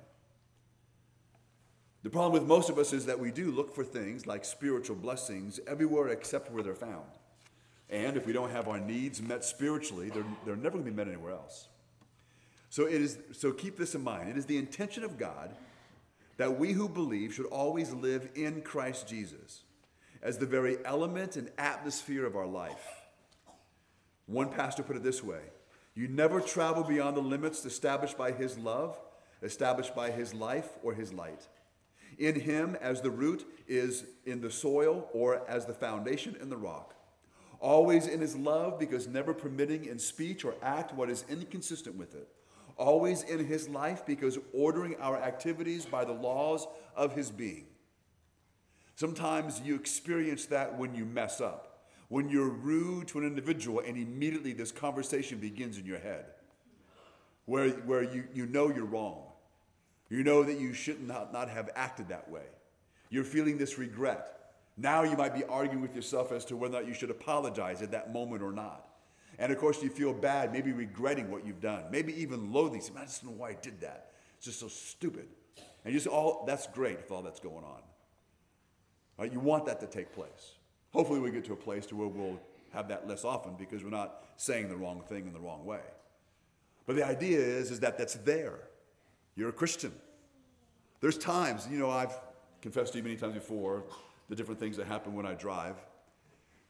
The 2.03 2.09
problem 2.09 2.31
with 2.31 2.47
most 2.47 2.69
of 2.69 2.77
us 2.77 2.93
is 2.93 3.05
that 3.07 3.19
we 3.19 3.31
do 3.31 3.51
look 3.51 3.75
for 3.75 3.83
things 3.83 4.25
like 4.25 4.45
spiritual 4.45 4.95
blessings 4.95 5.59
everywhere 5.67 6.09
except 6.09 6.51
where 6.51 6.63
they're 6.63 6.73
found. 6.73 7.05
And 7.89 8.15
if 8.15 8.25
we 8.25 8.33
don't 8.33 8.51
have 8.51 8.67
our 8.67 8.79
needs 8.79 9.21
met 9.21 9.43
spiritually, 9.43 10.09
they're, 10.09 10.25
they're 10.45 10.55
never 10.55 10.77
going 10.77 10.85
to 10.85 10.91
be 10.91 10.95
met 10.95 11.07
anywhere 11.07 11.33
else. 11.33 11.67
So, 12.69 12.85
it 12.85 13.01
is, 13.01 13.17
so 13.31 13.51
keep 13.51 13.77
this 13.77 13.95
in 13.95 14.03
mind. 14.03 14.29
It 14.29 14.37
is 14.37 14.45
the 14.45 14.57
intention 14.57 15.03
of 15.03 15.17
God 15.17 15.55
that 16.37 16.57
we 16.57 16.71
who 16.71 16.87
believe 16.87 17.33
should 17.33 17.47
always 17.47 17.91
live 17.91 18.29
in 18.35 18.61
Christ 18.61 19.07
Jesus 19.07 19.63
as 20.21 20.37
the 20.37 20.45
very 20.45 20.77
element 20.85 21.35
and 21.35 21.51
atmosphere 21.57 22.25
of 22.25 22.35
our 22.35 22.47
life. 22.47 22.85
One 24.27 24.49
pastor 24.49 24.83
put 24.83 24.95
it 24.95 25.03
this 25.03 25.23
way 25.23 25.41
You 25.95 26.07
never 26.07 26.39
travel 26.39 26.83
beyond 26.83 27.17
the 27.17 27.21
limits 27.21 27.65
established 27.65 28.17
by 28.17 28.31
his 28.31 28.57
love, 28.57 28.97
established 29.41 29.95
by 29.95 30.11
his 30.11 30.33
life 30.33 30.69
or 30.83 30.93
his 30.93 31.11
light. 31.11 31.47
In 32.19 32.39
him, 32.39 32.77
as 32.81 33.01
the 33.01 33.09
root 33.09 33.47
is 33.67 34.03
in 34.25 34.41
the 34.41 34.51
soil 34.51 35.09
or 35.13 35.41
as 35.49 35.65
the 35.65 35.73
foundation 35.73 36.35
in 36.41 36.49
the 36.49 36.57
rock. 36.57 36.93
Always 37.59 38.07
in 38.07 38.21
his 38.21 38.35
love, 38.35 38.77
because 38.77 39.07
never 39.07 39.33
permitting 39.33 39.85
in 39.85 39.97
speech 39.97 40.45
or 40.45 40.53
act 40.61 40.93
what 40.93 41.09
is 41.09 41.25
inconsistent 41.29 41.95
with 41.95 42.13
it. 42.13 42.27
Always 42.77 43.23
in 43.23 43.45
his 43.45 43.67
life, 43.67 44.05
because 44.05 44.37
ordering 44.53 44.95
our 44.99 45.17
activities 45.21 45.85
by 45.85 46.05
the 46.05 46.13
laws 46.13 46.67
of 46.95 47.15
his 47.15 47.31
being. 47.31 47.67
Sometimes 48.95 49.61
you 49.61 49.75
experience 49.75 50.45
that 50.47 50.77
when 50.77 50.93
you 50.93 51.05
mess 51.05 51.41
up, 51.41 51.87
when 52.09 52.29
you're 52.29 52.49
rude 52.49 53.07
to 53.09 53.19
an 53.19 53.25
individual, 53.25 53.79
and 53.79 53.97
immediately 53.97 54.51
this 54.53 54.71
conversation 54.71 55.39
begins 55.39 55.77
in 55.77 55.85
your 55.85 55.99
head 55.99 56.25
where, 57.45 57.69
where 57.69 58.03
you, 58.03 58.25
you 58.33 58.45
know 58.45 58.69
you're 58.69 58.85
wrong. 58.85 59.23
You 60.09 60.23
know 60.23 60.43
that 60.43 60.59
you 60.59 60.73
should 60.73 61.05
not, 61.05 61.31
not 61.31 61.49
have 61.49 61.69
acted 61.75 62.09
that 62.09 62.29
way. 62.29 62.45
You're 63.09 63.23
feeling 63.23 63.57
this 63.57 63.77
regret. 63.77 64.53
Now 64.77 65.03
you 65.03 65.15
might 65.15 65.35
be 65.35 65.43
arguing 65.43 65.81
with 65.81 65.95
yourself 65.95 66.31
as 66.31 66.45
to 66.45 66.55
whether 66.55 66.77
or 66.77 66.81
not 66.81 66.87
you 66.87 66.93
should 66.93 67.11
apologize 67.11 67.81
at 67.81 67.91
that 67.91 68.13
moment 68.13 68.41
or 68.41 68.51
not. 68.51 68.87
And 69.37 69.51
of 69.51 69.57
course, 69.57 69.81
you 69.81 69.89
feel 69.89 70.13
bad, 70.13 70.51
maybe 70.51 70.71
regretting 70.71 71.31
what 71.31 71.45
you've 71.45 71.61
done, 71.61 71.85
maybe 71.91 72.13
even 72.21 72.51
loathing. 72.51 72.81
I 72.97 73.05
just 73.05 73.23
don't 73.23 73.33
know 73.33 73.41
why 73.41 73.49
I 73.49 73.57
did 73.61 73.81
that. 73.81 74.11
It's 74.35 74.45
just 74.45 74.59
so 74.59 74.67
stupid. 74.67 75.27
And 75.85 75.93
just 75.93 76.07
all 76.07 76.39
oh, 76.41 76.45
that's 76.45 76.67
great 76.67 76.99
if 76.99 77.11
all 77.11 77.21
that's 77.21 77.39
going 77.39 77.63
on. 77.63 79.31
You 79.31 79.39
want 79.39 79.65
that 79.65 79.79
to 79.81 79.87
take 79.87 80.13
place. 80.13 80.55
Hopefully, 80.91 81.19
we 81.19 81.31
get 81.31 81.45
to 81.45 81.53
a 81.53 81.57
place 81.57 81.85
to 81.87 81.95
where 81.95 82.07
we'll 82.07 82.39
have 82.73 82.87
that 82.89 83.07
less 83.07 83.25
often 83.25 83.55
because 83.57 83.83
we're 83.83 83.89
not 83.89 84.23
saying 84.37 84.69
the 84.69 84.77
wrong 84.77 85.01
thing 85.07 85.27
in 85.27 85.33
the 85.33 85.39
wrong 85.39 85.65
way. 85.65 85.81
But 86.85 86.95
the 86.95 87.05
idea 87.05 87.39
is, 87.39 87.71
is 87.71 87.81
that 87.81 87.97
that's 87.97 88.15
there. 88.15 88.68
You're 89.35 89.49
a 89.49 89.53
Christian. 89.53 89.91
There's 91.01 91.17
times, 91.17 91.67
you 91.71 91.79
know, 91.79 91.89
I've 91.89 92.13
confessed 92.61 92.93
to 92.93 92.99
you 92.99 93.03
many 93.03 93.15
times 93.15 93.33
before 93.33 93.83
the 94.27 94.35
different 94.35 94.59
things 94.59 94.77
that 94.77 94.87
happen 94.87 95.15
when 95.15 95.25
I 95.25 95.33
drive. 95.33 95.75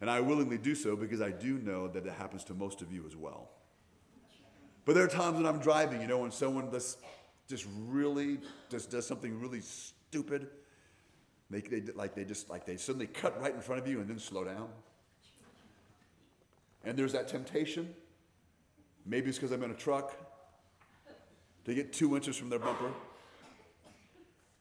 And 0.02 0.10
I 0.10 0.22
willingly 0.22 0.58
do 0.58 0.76
so 0.76 0.96
because 0.96 1.22
I 1.22 1.32
do 1.32 1.58
know 1.58 1.88
that 1.90 2.06
it 2.06 2.14
happens 2.14 2.44
to 2.46 2.54
most 2.54 2.82
of 2.82 2.92
you 2.92 3.04
as 3.06 3.16
well. 3.16 3.50
But 4.86 4.96
there 4.96 5.04
are 5.04 5.10
times 5.10 5.38
when 5.38 5.46
I'm 5.46 5.60
driving, 5.60 6.02
you 6.02 6.08
know, 6.08 6.20
when 6.20 6.32
someone 6.32 6.72
just, 6.72 7.00
just 7.48 7.66
really 7.88 8.40
just 8.70 8.92
does 8.92 9.06
something 9.06 9.40
really 9.40 9.62
stupid 9.62 10.48
they, 11.50 11.62
they, 11.62 11.82
like 11.94 12.14
they 12.14 12.26
just 12.26 12.50
like 12.50 12.66
they 12.66 12.78
suddenly 12.78 13.08
cut 13.08 13.40
right 13.42 13.54
in 13.54 13.62
front 13.62 13.82
of 13.82 13.88
you 13.88 14.00
and 14.00 14.10
then 14.10 14.20
slow 14.20 14.44
down. 14.44 14.70
And 16.84 16.98
there's 16.98 17.14
that 17.14 17.28
temptation. 17.28 17.94
Maybe 19.06 19.30
it's 19.30 19.38
because 19.38 19.52
I'm 19.52 19.64
in 19.64 19.72
a 19.72 19.76
truck. 19.76 20.16
To 21.70 21.76
get 21.76 21.94
two 21.94 22.16
inches 22.16 22.36
from 22.36 22.50
their 22.50 22.60
bumper, 22.60 22.92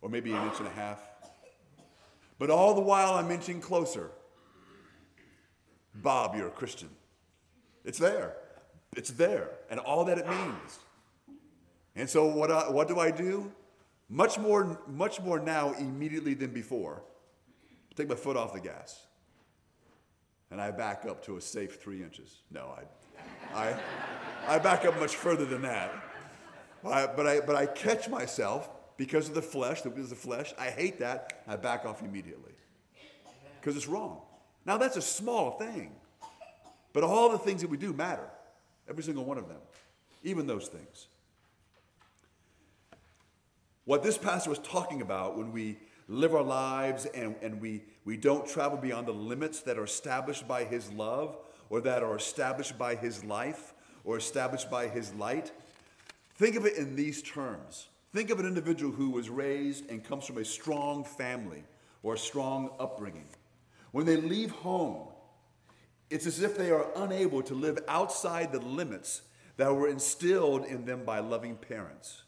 or 0.02 0.10
maybe 0.10 0.30
an 0.32 0.46
inch 0.46 0.58
and 0.58 0.68
a 0.68 0.72
half. 0.72 1.00
But 2.38 2.50
all 2.50 2.74
the 2.74 2.82
while 2.82 3.14
I'm 3.14 3.30
inching 3.30 3.60
closer. 3.60 4.10
Bob, 5.94 6.36
you're 6.36 6.48
a 6.48 6.50
Christian. 6.50 6.90
It's 7.84 7.98
there. 7.98 8.36
It's 8.94 9.10
there. 9.10 9.50
And 9.70 9.80
all 9.80 10.04
that 10.04 10.18
it 10.18 10.28
means. 10.28 10.78
And 11.96 12.08
so 12.08 12.26
what, 12.26 12.52
I, 12.52 12.70
what 12.70 12.86
do 12.86 13.00
I 13.00 13.10
do? 13.10 13.50
Much 14.08 14.38
more, 14.38 14.78
much 14.86 15.20
more 15.20 15.40
now 15.40 15.72
immediately 15.72 16.34
than 16.34 16.50
before. 16.52 17.02
Take 17.96 18.08
my 18.08 18.14
foot 18.14 18.36
off 18.36 18.52
the 18.52 18.60
gas. 18.60 19.06
And 20.50 20.60
I 20.60 20.70
back 20.70 21.04
up 21.08 21.24
to 21.24 21.36
a 21.36 21.40
safe 21.40 21.80
three 21.80 22.02
inches. 22.02 22.42
No, 22.50 22.72
I, 23.54 23.58
I, 23.58 23.80
I 24.46 24.58
back 24.58 24.84
up 24.84 25.00
much 25.00 25.16
further 25.16 25.44
than 25.44 25.62
that. 25.62 25.90
I, 26.84 27.06
but, 27.06 27.26
I, 27.26 27.40
but 27.40 27.56
I 27.56 27.66
catch 27.66 28.08
myself 28.08 28.70
because 28.96 29.28
of 29.28 29.34
the 29.34 29.42
flesh, 29.42 29.84
of 29.84 29.94
the 30.08 30.16
flesh. 30.16 30.54
I 30.58 30.66
hate 30.66 31.00
that. 31.00 31.42
I 31.46 31.56
back 31.56 31.84
off 31.84 32.02
immediately 32.02 32.52
because 33.60 33.76
it's 33.76 33.88
wrong. 33.88 34.20
Now, 34.64 34.76
that's 34.76 34.96
a 34.96 35.02
small 35.02 35.52
thing, 35.52 35.92
but 36.92 37.04
all 37.04 37.30
the 37.30 37.38
things 37.38 37.62
that 37.62 37.70
we 37.70 37.76
do 37.76 37.92
matter. 37.92 38.28
Every 38.88 39.02
single 39.02 39.24
one 39.24 39.38
of 39.38 39.48
them, 39.48 39.58
even 40.24 40.46
those 40.46 40.68
things. 40.68 41.08
What 43.84 44.02
this 44.02 44.18
pastor 44.18 44.50
was 44.50 44.58
talking 44.58 45.02
about 45.02 45.36
when 45.36 45.52
we 45.52 45.78
live 46.08 46.34
our 46.34 46.42
lives 46.42 47.06
and, 47.06 47.34
and 47.42 47.60
we, 47.60 47.82
we 48.04 48.16
don't 48.16 48.46
travel 48.46 48.78
beyond 48.78 49.06
the 49.06 49.12
limits 49.12 49.60
that 49.60 49.78
are 49.78 49.84
established 49.84 50.48
by 50.48 50.64
his 50.64 50.90
love 50.92 51.36
or 51.70 51.80
that 51.82 52.02
are 52.02 52.16
established 52.16 52.78
by 52.78 52.94
his 52.94 53.24
life 53.24 53.74
or 54.04 54.16
established 54.16 54.70
by 54.70 54.88
his 54.88 55.12
light, 55.14 55.52
think 56.38 56.56
of 56.56 56.64
it 56.64 56.76
in 56.76 56.96
these 56.96 57.20
terms. 57.20 57.88
Think 58.14 58.30
of 58.30 58.40
an 58.40 58.46
individual 58.46 58.92
who 58.92 59.10
was 59.10 59.28
raised 59.28 59.90
and 59.90 60.02
comes 60.02 60.24
from 60.24 60.38
a 60.38 60.44
strong 60.44 61.04
family 61.04 61.64
or 62.02 62.14
a 62.14 62.18
strong 62.18 62.70
upbringing. 62.80 63.28
When 63.92 64.06
they 64.06 64.16
leave 64.16 64.50
home, 64.50 65.08
it's 66.10 66.26
as 66.26 66.40
if 66.40 66.56
they 66.56 66.70
are 66.70 66.86
unable 66.96 67.42
to 67.42 67.54
live 67.54 67.78
outside 67.86 68.52
the 68.52 68.60
limits 68.60 69.22
that 69.58 69.74
were 69.74 69.88
instilled 69.88 70.64
in 70.64 70.84
them 70.86 71.04
by 71.04 71.18
loving 71.18 71.56
parents. 71.56 72.22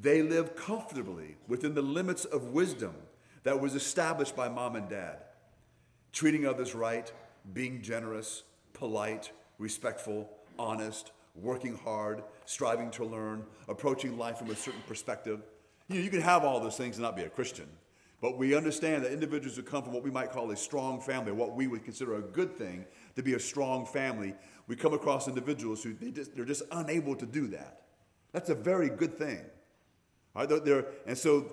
They 0.00 0.22
live 0.22 0.54
comfortably 0.54 1.36
within 1.48 1.74
the 1.74 1.82
limits 1.82 2.24
of 2.24 2.52
wisdom 2.52 2.94
that 3.42 3.60
was 3.60 3.74
established 3.74 4.36
by 4.36 4.48
mom 4.48 4.76
and 4.76 4.88
dad, 4.88 5.18
treating 6.12 6.46
others 6.46 6.74
right, 6.74 7.10
being 7.52 7.82
generous, 7.82 8.42
polite, 8.72 9.32
respectful, 9.58 10.30
honest, 10.58 11.12
working 11.34 11.76
hard, 11.76 12.22
striving 12.46 12.90
to 12.92 13.04
learn, 13.04 13.44
approaching 13.68 14.16
life 14.16 14.38
from 14.38 14.50
a 14.50 14.56
certain 14.56 14.82
perspective. 14.86 15.40
You, 15.88 15.96
know, 15.96 16.04
you 16.04 16.10
can 16.10 16.20
have 16.20 16.44
all 16.44 16.60
those 16.60 16.76
things 16.76 16.96
and 16.96 17.02
not 17.02 17.16
be 17.16 17.22
a 17.22 17.28
Christian. 17.28 17.68
But 18.20 18.38
we 18.38 18.54
understand 18.54 19.04
that 19.04 19.12
individuals 19.12 19.56
who 19.56 19.62
come 19.62 19.82
from 19.82 19.92
what 19.92 20.02
we 20.02 20.10
might 20.10 20.30
call 20.30 20.50
a 20.50 20.56
strong 20.56 21.00
family, 21.00 21.32
what 21.32 21.54
we 21.54 21.66
would 21.66 21.84
consider 21.84 22.16
a 22.16 22.22
good 22.22 22.56
thing 22.56 22.86
to 23.16 23.22
be 23.22 23.34
a 23.34 23.40
strong 23.40 23.84
family, 23.84 24.34
we 24.66 24.76
come 24.76 24.94
across 24.94 25.28
individuals 25.28 25.82
who 25.82 25.92
they 25.92 26.10
just, 26.10 26.34
they're 26.34 26.44
just 26.44 26.62
unable 26.72 27.14
to 27.16 27.26
do 27.26 27.48
that. 27.48 27.82
That's 28.32 28.48
a 28.48 28.54
very 28.54 28.88
good 28.88 29.18
thing. 29.18 29.40
Right? 30.34 30.48
They're, 30.48 30.60
they're, 30.60 30.86
and 31.06 31.18
so 31.18 31.52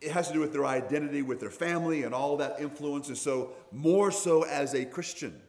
it 0.00 0.10
has 0.10 0.28
to 0.28 0.34
do 0.34 0.40
with 0.40 0.52
their 0.52 0.66
identity, 0.66 1.22
with 1.22 1.40
their 1.40 1.50
family, 1.50 2.02
and 2.02 2.14
all 2.14 2.36
that 2.38 2.60
influence. 2.60 3.08
And 3.08 3.16
so, 3.16 3.52
more 3.70 4.10
so 4.10 4.42
as 4.42 4.74
a 4.74 4.84
Christian. 4.84 5.40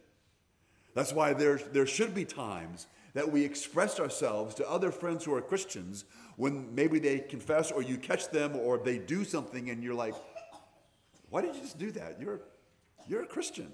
That's 0.94 1.14
why 1.14 1.34
there, 1.34 1.60
there 1.72 1.86
should 1.86 2.14
be 2.14 2.26
times 2.26 2.88
that 3.20 3.30
we 3.30 3.44
express 3.44 4.00
ourselves 4.00 4.56
to 4.56 4.70
other 4.70 4.92
friends 4.92 5.26
who 5.26 5.34
are 5.36 5.42
Christians 5.42 6.06
when 6.38 6.74
maybe 6.74 7.00
they 7.00 7.20
confess 7.20 7.70
or 7.70 7.82
you 7.82 7.98
catch 7.98 8.30
them 8.30 8.56
or 8.56 8.78
they 8.78 8.98
do 8.98 9.26
something 9.26 9.70
and 9.70 9.84
you're 9.84 9.94
like, 9.94 10.16
why 11.30 11.42
did 11.42 11.54
you 11.54 11.62
just 11.62 11.78
do 11.78 11.92
that? 11.92 12.16
You're, 12.22 12.40
you're 13.10 13.24
a 13.24 13.26
Christian. 13.26 13.70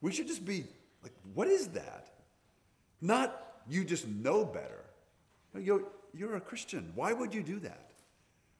We 0.00 0.12
should 0.12 0.28
just 0.28 0.44
be 0.44 0.64
like, 1.02 1.12
what 1.34 1.48
is 1.48 1.70
that? 1.70 2.12
Not 3.00 3.62
you 3.68 3.82
just 3.84 4.06
know 4.06 4.44
better. 4.44 4.84
You're, 5.58 5.82
you're 6.14 6.36
a 6.36 6.40
Christian. 6.40 6.92
Why 6.94 7.12
would 7.12 7.34
you 7.34 7.42
do 7.42 7.58
that? 7.58 7.90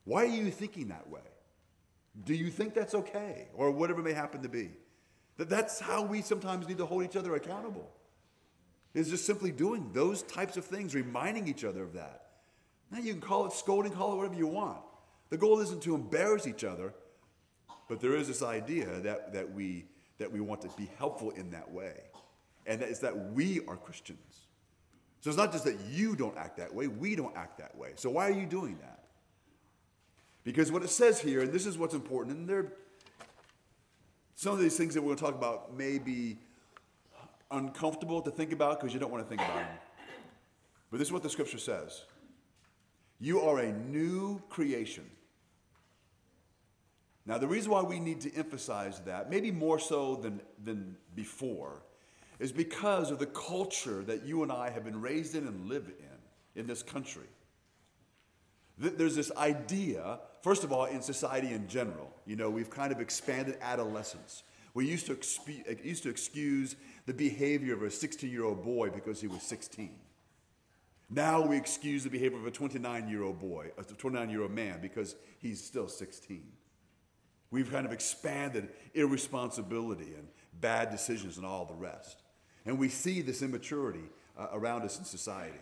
Why 0.02 0.24
are 0.24 0.34
you 0.34 0.50
thinking 0.50 0.88
that 0.88 1.08
way? 1.08 1.20
Do 2.24 2.34
you 2.34 2.50
think 2.50 2.74
that's 2.74 2.96
okay? 2.96 3.46
Or 3.54 3.70
whatever 3.70 4.02
may 4.02 4.14
happen 4.14 4.42
to 4.42 4.48
be. 4.48 4.70
That 5.36 5.48
that's 5.48 5.78
how 5.78 6.02
we 6.02 6.22
sometimes 6.22 6.66
need 6.66 6.78
to 6.78 6.86
hold 6.86 7.04
each 7.04 7.14
other 7.14 7.36
accountable. 7.36 7.88
Is 8.92 9.10
just 9.10 9.24
simply 9.24 9.52
doing 9.52 9.90
those 9.92 10.22
types 10.22 10.56
of 10.56 10.64
things, 10.64 10.94
reminding 10.94 11.46
each 11.46 11.64
other 11.64 11.82
of 11.82 11.92
that. 11.92 12.26
Now 12.90 12.98
you 12.98 13.12
can 13.12 13.20
call 13.20 13.46
it 13.46 13.52
scolding, 13.52 13.92
call 13.92 14.14
it 14.14 14.16
whatever 14.16 14.34
you 14.34 14.48
want. 14.48 14.78
The 15.28 15.36
goal 15.36 15.60
isn't 15.60 15.82
to 15.82 15.94
embarrass 15.94 16.46
each 16.46 16.64
other, 16.64 16.92
but 17.88 18.00
there 18.00 18.16
is 18.16 18.26
this 18.26 18.42
idea 18.42 18.86
that, 19.00 19.32
that, 19.32 19.52
we, 19.52 19.84
that 20.18 20.32
we 20.32 20.40
want 20.40 20.62
to 20.62 20.68
be 20.76 20.90
helpful 20.98 21.30
in 21.30 21.50
that 21.52 21.70
way. 21.70 21.94
And 22.66 22.82
it's 22.82 22.98
that 23.00 23.32
we 23.32 23.60
are 23.68 23.76
Christians. 23.76 24.46
So 25.20 25.30
it's 25.30 25.36
not 25.36 25.52
just 25.52 25.64
that 25.64 25.78
you 25.88 26.16
don't 26.16 26.36
act 26.36 26.56
that 26.56 26.74
way, 26.74 26.88
we 26.88 27.14
don't 27.14 27.36
act 27.36 27.58
that 27.58 27.76
way. 27.76 27.92
So 27.94 28.10
why 28.10 28.26
are 28.26 28.32
you 28.32 28.46
doing 28.46 28.78
that? 28.80 29.04
Because 30.42 30.72
what 30.72 30.82
it 30.82 30.90
says 30.90 31.20
here, 31.20 31.42
and 31.42 31.52
this 31.52 31.66
is 31.66 31.78
what's 31.78 31.94
important, 31.94 32.38
and 32.38 32.48
there 32.48 32.72
some 34.40 34.54
of 34.54 34.58
these 34.58 34.74
things 34.74 34.94
that 34.94 35.02
we're 35.02 35.08
going 35.08 35.18
to 35.18 35.24
talk 35.24 35.34
about 35.34 35.76
may 35.76 35.98
be 35.98 36.38
uncomfortable 37.50 38.22
to 38.22 38.30
think 38.30 38.52
about 38.52 38.80
because 38.80 38.94
you 38.94 39.00
don't 39.00 39.10
want 39.10 39.24
to 39.24 39.28
think 39.28 39.40
about 39.40 39.56
them. 39.56 39.78
But 40.90 40.98
this 40.98 41.08
is 41.08 41.12
what 41.12 41.22
the 41.22 41.30
scripture 41.30 41.58
says 41.58 42.04
You 43.18 43.40
are 43.40 43.60
a 43.60 43.72
new 43.72 44.42
creation. 44.48 45.04
Now, 47.26 47.38
the 47.38 47.46
reason 47.46 47.70
why 47.70 47.82
we 47.82 48.00
need 48.00 48.20
to 48.22 48.34
emphasize 48.34 49.00
that, 49.00 49.30
maybe 49.30 49.52
more 49.52 49.78
so 49.78 50.16
than, 50.16 50.40
than 50.64 50.96
before, 51.14 51.82
is 52.40 52.50
because 52.50 53.10
of 53.10 53.18
the 53.18 53.26
culture 53.26 54.02
that 54.04 54.24
you 54.24 54.42
and 54.42 54.50
I 54.50 54.70
have 54.70 54.84
been 54.84 55.00
raised 55.00 55.34
in 55.34 55.46
and 55.46 55.68
live 55.68 55.86
in 55.86 56.60
in 56.60 56.66
this 56.66 56.82
country. 56.82 57.28
There's 58.78 59.14
this 59.14 59.30
idea, 59.36 60.18
first 60.42 60.64
of 60.64 60.72
all, 60.72 60.86
in 60.86 61.02
society 61.02 61.52
in 61.52 61.68
general, 61.68 62.10
you 62.26 62.34
know, 62.34 62.48
we've 62.48 62.70
kind 62.70 62.92
of 62.92 63.00
expanded 63.00 63.58
adolescence. 63.60 64.42
We 64.74 64.86
used 64.86 65.06
to, 65.06 65.14
expe- 65.14 65.84
used 65.84 66.04
to 66.04 66.10
excuse 66.10 66.76
the 67.06 67.14
behavior 67.14 67.74
of 67.74 67.82
a 67.82 67.90
16 67.90 68.30
year 68.30 68.44
old 68.44 68.62
boy 68.62 68.90
because 68.90 69.20
he 69.20 69.26
was 69.26 69.42
16. 69.42 69.90
Now 71.08 71.44
we 71.44 71.56
excuse 71.56 72.04
the 72.04 72.10
behavior 72.10 72.38
of 72.38 72.46
a 72.46 72.52
29 72.52 73.08
year 73.08 73.22
old 73.24 73.40
boy, 73.40 73.72
a 73.76 73.82
29 73.82 74.30
year 74.30 74.42
old 74.42 74.52
man, 74.52 74.78
because 74.80 75.16
he's 75.38 75.62
still 75.62 75.88
16. 75.88 76.44
We've 77.50 77.70
kind 77.70 77.84
of 77.84 77.92
expanded 77.92 78.68
irresponsibility 78.94 80.14
and 80.16 80.28
bad 80.60 80.90
decisions 80.90 81.36
and 81.36 81.44
all 81.44 81.64
the 81.64 81.74
rest. 81.74 82.22
And 82.64 82.78
we 82.78 82.88
see 82.88 83.22
this 83.22 83.42
immaturity 83.42 84.04
uh, 84.38 84.48
around 84.52 84.82
us 84.82 84.98
in 84.98 85.04
society. 85.04 85.58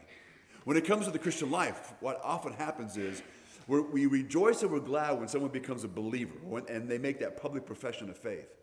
When 0.65 0.77
it 0.77 0.85
comes 0.85 1.07
to 1.07 1.11
the 1.11 1.19
Christian 1.19 1.51
life, 1.51 1.95
what 2.01 2.21
often 2.23 2.53
happens 2.53 2.99
is 2.99 3.23
we 3.69 4.07
rejoice 4.07 4.63
and 4.63 4.71
we're 4.71 4.81
glad 4.81 5.19
when 5.19 5.29
someone 5.29 5.51
becomes 5.51 5.85
a 5.85 5.89
believer 5.89 6.35
and 6.69 6.89
they 6.89 6.99
make 6.99 7.21
that 7.21 7.41
public 7.41 7.65
profession 7.65 8.11
of 8.11 8.19
faith. 8.19 8.58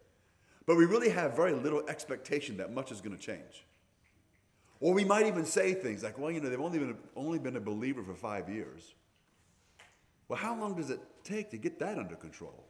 But 0.66 0.78
we 0.78 0.86
really 0.86 1.10
have 1.10 1.36
very 1.36 1.54
little 1.54 1.88
expectation 1.88 2.58
that 2.58 2.74
much 2.74 2.92
is 2.92 3.02
going 3.02 3.16
to 3.16 3.22
change. 3.22 3.66
Or 4.80 4.94
we 4.94 5.04
might 5.04 5.28
even 5.28 5.46
say 5.46 5.74
things 5.74 6.04
like, 6.04 6.18
well, 6.18 6.32
you 6.32 6.42
know, 6.42 6.50
they've 6.50 6.60
only 6.60 6.80
been, 6.80 6.98
only 7.16 7.40
been 7.40 7.56
a 7.56 7.62
believer 7.62 8.04
for 8.04 8.16
five 8.16 8.50
years. 8.50 8.94
Well, 10.28 10.40
how 10.40 10.60
long 10.60 10.76
does 10.76 10.90
it 10.90 11.00
take 11.24 11.52
to 11.52 11.58
get 11.58 11.80
that 11.80 11.98
under 11.98 12.16
control? 12.16 12.66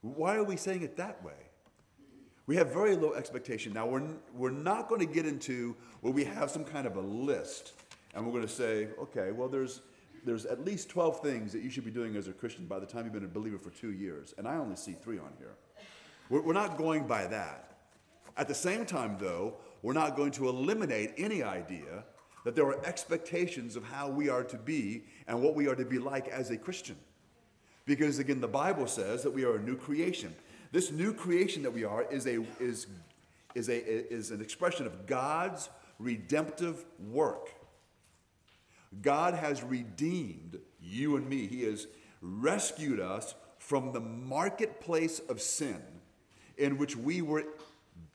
Why 0.00 0.36
are 0.36 0.44
we 0.44 0.56
saying 0.56 0.82
it 0.82 0.96
that 0.96 1.22
way? 1.24 1.32
We 2.46 2.54
have 2.56 2.72
very 2.72 2.94
low 2.94 3.14
expectation. 3.14 3.72
Now, 3.72 3.86
we're, 3.86 4.06
we're 4.32 4.50
not 4.50 4.88
going 4.88 5.00
to 5.00 5.12
get 5.12 5.26
into 5.26 5.74
where 6.00 6.12
we 6.12 6.24
have 6.24 6.50
some 6.50 6.64
kind 6.64 6.86
of 6.86 6.96
a 6.96 7.00
list 7.00 7.72
and 8.14 8.24
we're 8.24 8.32
going 8.32 8.46
to 8.46 8.52
say, 8.52 8.88
okay, 8.98 9.30
well, 9.32 9.48
there's, 9.48 9.82
there's 10.24 10.46
at 10.46 10.64
least 10.64 10.88
12 10.88 11.20
things 11.20 11.52
that 11.52 11.62
you 11.62 11.68
should 11.68 11.84
be 11.84 11.90
doing 11.90 12.16
as 12.16 12.28
a 12.28 12.32
Christian 12.32 12.64
by 12.64 12.78
the 12.78 12.86
time 12.86 13.04
you've 13.04 13.12
been 13.12 13.24
a 13.24 13.28
believer 13.28 13.58
for 13.58 13.70
two 13.70 13.92
years. 13.92 14.32
And 14.38 14.48
I 14.48 14.56
only 14.56 14.76
see 14.76 14.92
three 14.92 15.18
on 15.18 15.32
here. 15.38 15.56
We're, 16.28 16.52
not 16.52 16.76
going 16.76 17.06
by 17.06 17.26
that. 17.26 17.76
At 18.36 18.48
the 18.48 18.54
same 18.54 18.84
time, 18.84 19.16
though, 19.18 19.54
we're 19.82 19.92
not 19.92 20.16
going 20.16 20.32
to 20.32 20.48
eliminate 20.48 21.12
any 21.16 21.42
idea 21.42 22.04
that 22.44 22.54
there 22.54 22.66
are 22.66 22.84
expectations 22.84 23.76
of 23.76 23.84
how 23.84 24.08
we 24.08 24.28
are 24.28 24.44
to 24.44 24.56
be 24.56 25.04
and 25.26 25.40
what 25.40 25.54
we 25.54 25.68
are 25.68 25.74
to 25.74 25.84
be 25.84 25.98
like 25.98 26.28
as 26.28 26.50
a 26.50 26.56
Christian. 26.56 26.96
Because 27.84 28.18
again, 28.18 28.40
the 28.40 28.48
Bible 28.48 28.86
says 28.86 29.22
that 29.22 29.30
we 29.30 29.44
are 29.44 29.56
a 29.56 29.62
new 29.62 29.76
creation. 29.76 30.34
This 30.72 30.90
new 30.90 31.12
creation 31.12 31.62
that 31.62 31.72
we 31.72 31.84
are 31.84 32.04
is, 32.10 32.26
a, 32.26 32.44
is, 32.60 32.86
is, 33.54 33.68
a, 33.68 34.12
is 34.12 34.30
an 34.30 34.40
expression 34.40 34.86
of 34.86 35.06
God's 35.06 35.68
redemptive 35.98 36.84
work. 37.10 37.50
God 39.02 39.34
has 39.34 39.62
redeemed 39.62 40.58
you 40.80 41.16
and 41.16 41.28
me. 41.28 41.46
He 41.46 41.62
has 41.64 41.86
rescued 42.20 43.00
us 43.00 43.34
from 43.58 43.92
the 43.92 44.00
marketplace 44.00 45.20
of 45.28 45.40
sin 45.40 45.82
in 46.56 46.78
which 46.78 46.96
we 46.96 47.22
were 47.22 47.44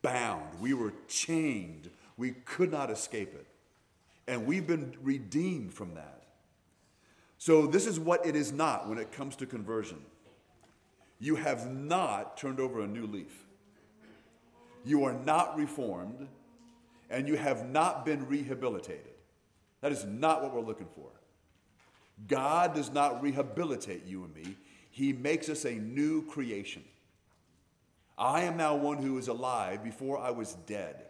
bound, 0.01 0.59
we 0.59 0.73
were 0.73 0.93
chained, 1.07 1.89
we 2.17 2.31
could 2.31 2.71
not 2.71 2.89
escape 2.89 3.33
it. 3.33 3.47
And 4.27 4.45
we've 4.45 4.67
been 4.67 4.95
redeemed 5.01 5.73
from 5.73 5.95
that. 5.95 6.23
So, 7.37 7.65
this 7.65 7.87
is 7.87 7.99
what 7.99 8.25
it 8.25 8.35
is 8.35 8.51
not 8.51 8.87
when 8.87 8.99
it 8.99 9.11
comes 9.11 9.35
to 9.37 9.47
conversion. 9.47 9.97
You 11.19 11.35
have 11.35 11.71
not 11.71 12.37
turned 12.37 12.59
over 12.59 12.81
a 12.81 12.87
new 12.87 13.07
leaf. 13.07 13.45
You 14.85 15.03
are 15.05 15.13
not 15.13 15.57
reformed, 15.57 16.27
and 17.09 17.27
you 17.27 17.37
have 17.37 17.67
not 17.67 18.05
been 18.05 18.27
rehabilitated. 18.27 19.13
That 19.81 19.91
is 19.91 20.05
not 20.05 20.43
what 20.43 20.53
we're 20.53 20.61
looking 20.61 20.87
for. 20.95 21.09
God 22.27 22.75
does 22.75 22.91
not 22.91 23.21
rehabilitate 23.21 24.05
you 24.05 24.23
and 24.23 24.33
me, 24.33 24.55
He 24.89 25.13
makes 25.13 25.49
us 25.49 25.65
a 25.65 25.73
new 25.73 26.23
creation. 26.27 26.83
I 28.21 28.41
am 28.41 28.55
now 28.55 28.75
one 28.75 28.99
who 28.99 29.17
is 29.17 29.29
alive 29.29 29.83
before 29.83 30.19
I 30.19 30.29
was 30.29 30.53
dead. 30.67 31.07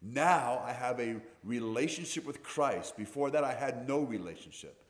Now 0.00 0.62
I 0.64 0.72
have 0.72 1.00
a 1.00 1.16
relationship 1.42 2.24
with 2.24 2.44
Christ. 2.44 2.96
Before 2.96 3.30
that, 3.30 3.42
I 3.42 3.52
had 3.52 3.88
no 3.88 3.98
relationship. 3.98 4.80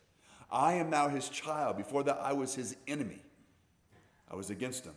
I 0.53 0.75
am 0.75 0.91
now 0.91 1.09
his 1.09 1.31
child. 1.31 1.79
Before 1.79 2.03
that, 2.03 2.19
I 2.21 2.35
was 2.35 2.55
his 2.55 2.77
enemy. 2.87 3.23
I 4.31 4.37
was 4.37 4.51
against 4.51 4.85
him. 4.85 4.93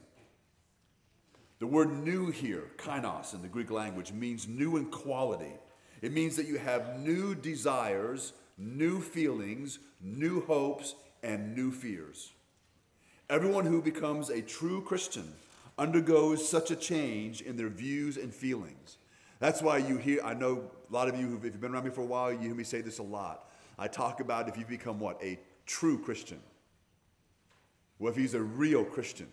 The 1.60 1.68
word 1.68 2.04
new 2.04 2.30
here, 2.30 2.72
kainos 2.76 3.34
in 3.34 3.42
the 3.42 3.48
Greek 3.48 3.72
language, 3.72 4.12
means 4.12 4.46
new 4.46 4.76
in 4.76 4.88
quality. 4.88 5.54
It 6.02 6.12
means 6.12 6.36
that 6.36 6.46
you 6.46 6.58
have 6.58 7.00
new 7.00 7.36
desires, 7.36 8.34
new 8.58 9.00
feelings, 9.00 9.80
new 10.02 10.42
hopes, 10.42 10.96
and 11.24 11.56
new 11.56 11.72
fears. 11.72 12.34
Everyone 13.30 13.66
who 13.66 13.82
becomes 13.82 14.30
a 14.30 14.42
true 14.42 14.82
Christian 14.82 15.32
undergoes 15.78 16.48
such 16.48 16.72
a 16.72 16.76
change 16.76 17.42
in 17.42 17.58
their 17.58 17.70
views 17.70 18.18
and 18.18 18.34
feelings. 18.34 18.98
That's 19.40 19.62
why 19.62 19.80
you 19.80 19.98
hear, 19.98 20.20
I 20.24 20.34
know 20.34 20.70
a 20.90 20.94
lot 20.94 21.10
of 21.10 21.20
you, 21.20 21.36
if 21.36 21.44
you've 21.44 21.60
been 21.60 21.74
around 21.74 21.86
me 21.86 21.92
for 21.92 22.02
a 22.02 22.06
while, 22.06 22.32
you 22.32 22.40
hear 22.40 22.56
me 22.56 22.64
say 22.64 22.82
this 22.82 23.00
a 23.00 23.04
lot. 23.04 23.50
I 23.78 23.88
talk 23.88 24.20
about 24.20 24.48
if 24.48 24.58
you 24.58 24.66
become 24.66 25.00
what? 25.00 25.22
A 25.24 25.40
true 25.66 25.98
Christian. 25.98 26.40
Well, 28.00 28.12
if 28.12 28.18
he's 28.18 28.36
a 28.36 28.42
real 28.42 28.86
Christian. 28.86 29.28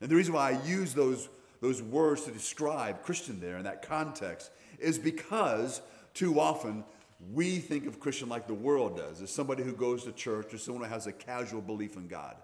And 0.00 0.10
the 0.10 0.16
reason 0.16 0.34
why 0.34 0.50
I 0.50 0.66
use 0.66 0.94
those, 0.94 1.28
those 1.60 1.82
words 1.82 2.24
to 2.24 2.30
describe 2.30 3.02
Christian 3.02 3.40
there 3.40 3.56
in 3.56 3.64
that 3.64 3.82
context 3.82 4.50
is 4.78 4.98
because 4.98 5.80
too 6.14 6.38
often 6.40 6.84
we 7.32 7.58
think 7.58 7.86
of 7.86 7.98
Christian 8.00 8.28
like 8.28 8.46
the 8.46 8.54
world 8.54 8.96
does, 8.96 9.22
as 9.22 9.30
somebody 9.30 9.62
who 9.62 9.72
goes 9.72 10.04
to 10.04 10.12
church 10.12 10.54
or 10.54 10.58
someone 10.58 10.84
who 10.84 10.90
has 10.90 11.06
a 11.06 11.12
casual 11.12 11.60
belief 11.60 11.96
in 11.96 12.06
God. 12.06 12.36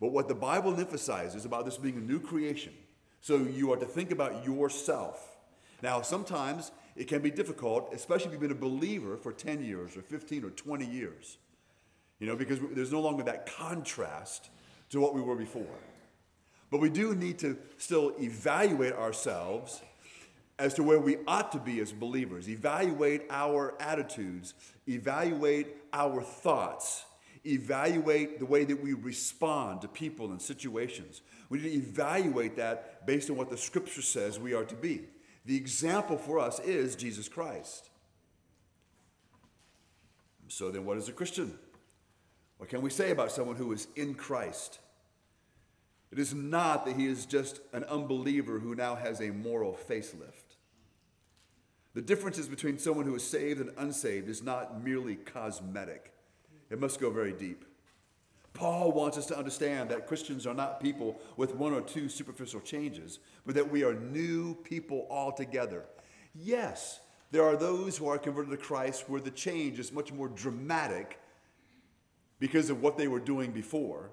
But 0.00 0.12
what 0.12 0.28
the 0.28 0.34
Bible 0.34 0.78
emphasizes 0.80 1.44
about 1.44 1.66
this 1.66 1.76
being 1.76 1.96
a 1.96 2.00
new 2.00 2.20
creation, 2.20 2.72
so 3.20 3.36
you 3.36 3.72
are 3.72 3.76
to 3.76 3.84
think 3.84 4.10
about 4.10 4.44
yourself. 4.46 5.36
Now, 5.82 6.00
sometimes 6.00 6.72
it 6.96 7.06
can 7.06 7.20
be 7.20 7.30
difficult, 7.30 7.92
especially 7.94 8.26
if 8.26 8.32
you've 8.32 8.40
been 8.40 8.50
a 8.50 8.54
believer 8.54 9.16
for 9.16 9.32
10 9.32 9.62
years 9.62 9.96
or 9.96 10.02
15 10.02 10.44
or 10.44 10.50
20 10.50 10.86
years, 10.86 11.36
you 12.18 12.26
know, 12.26 12.36
because 12.36 12.58
there's 12.72 12.92
no 12.92 13.00
longer 13.00 13.22
that 13.24 13.46
contrast 13.46 14.50
to 14.88 15.00
what 15.00 15.14
we 15.14 15.20
were 15.20 15.36
before. 15.36 15.66
But 16.70 16.80
we 16.80 16.88
do 16.88 17.14
need 17.14 17.38
to 17.40 17.58
still 17.78 18.14
evaluate 18.18 18.94
ourselves 18.94 19.82
as 20.58 20.74
to 20.74 20.82
where 20.82 21.00
we 21.00 21.16
ought 21.26 21.52
to 21.52 21.58
be 21.58 21.80
as 21.80 21.92
believers, 21.92 22.48
evaluate 22.48 23.22
our 23.30 23.74
attitudes, 23.80 24.54
evaluate 24.86 25.68
our 25.92 26.22
thoughts 26.22 27.04
evaluate 27.44 28.38
the 28.38 28.46
way 28.46 28.64
that 28.64 28.82
we 28.82 28.92
respond 28.92 29.80
to 29.82 29.88
people 29.88 30.30
and 30.30 30.40
situations. 30.40 31.22
We 31.48 31.58
need 31.58 31.70
to 31.70 31.76
evaluate 31.76 32.56
that 32.56 33.06
based 33.06 33.30
on 33.30 33.36
what 33.36 33.50
the 33.50 33.56
scripture 33.56 34.02
says 34.02 34.38
we 34.38 34.54
are 34.54 34.64
to 34.64 34.74
be. 34.74 35.02
The 35.46 35.56
example 35.56 36.18
for 36.18 36.38
us 36.38 36.60
is 36.60 36.96
Jesus 36.96 37.28
Christ. 37.28 37.90
So 40.48 40.70
then, 40.70 40.84
what 40.84 40.98
is 40.98 41.08
a 41.08 41.12
Christian? 41.12 41.56
What 42.58 42.68
can 42.68 42.82
we 42.82 42.90
say 42.90 43.10
about 43.10 43.32
someone 43.32 43.56
who 43.56 43.72
is 43.72 43.86
in 43.96 44.14
Christ? 44.14 44.80
It 46.12 46.18
is 46.18 46.34
not 46.34 46.84
that 46.84 46.96
he 46.96 47.06
is 47.06 47.24
just 47.24 47.60
an 47.72 47.84
unbeliever 47.84 48.58
who 48.58 48.74
now 48.74 48.96
has 48.96 49.20
a 49.20 49.30
moral 49.30 49.78
facelift. 49.88 50.56
The 51.94 52.02
differences 52.02 52.48
between 52.48 52.78
someone 52.78 53.06
who 53.06 53.14
is 53.14 53.26
saved 53.26 53.60
and 53.60 53.70
unsaved 53.78 54.28
is 54.28 54.42
not 54.42 54.82
merely 54.84 55.16
cosmetic. 55.16 56.12
It 56.70 56.80
must 56.80 57.00
go 57.00 57.10
very 57.10 57.32
deep. 57.32 57.64
Paul 58.52 58.92
wants 58.92 59.16
us 59.16 59.26
to 59.26 59.38
understand 59.38 59.90
that 59.90 60.06
Christians 60.06 60.46
are 60.46 60.54
not 60.54 60.80
people 60.80 61.20
with 61.36 61.54
one 61.54 61.72
or 61.72 61.80
two 61.80 62.08
superficial 62.08 62.60
changes, 62.60 63.18
but 63.46 63.54
that 63.54 63.70
we 63.70 63.84
are 63.84 63.94
new 63.94 64.54
people 64.54 65.06
altogether. 65.10 65.84
Yes, 66.34 67.00
there 67.30 67.44
are 67.44 67.56
those 67.56 67.96
who 67.96 68.08
are 68.08 68.18
converted 68.18 68.50
to 68.50 68.56
Christ 68.56 69.08
where 69.08 69.20
the 69.20 69.30
change 69.30 69.78
is 69.78 69.92
much 69.92 70.12
more 70.12 70.28
dramatic 70.28 71.20
because 72.38 72.70
of 72.70 72.82
what 72.82 72.98
they 72.98 73.08
were 73.08 73.20
doing 73.20 73.52
before. 73.52 74.10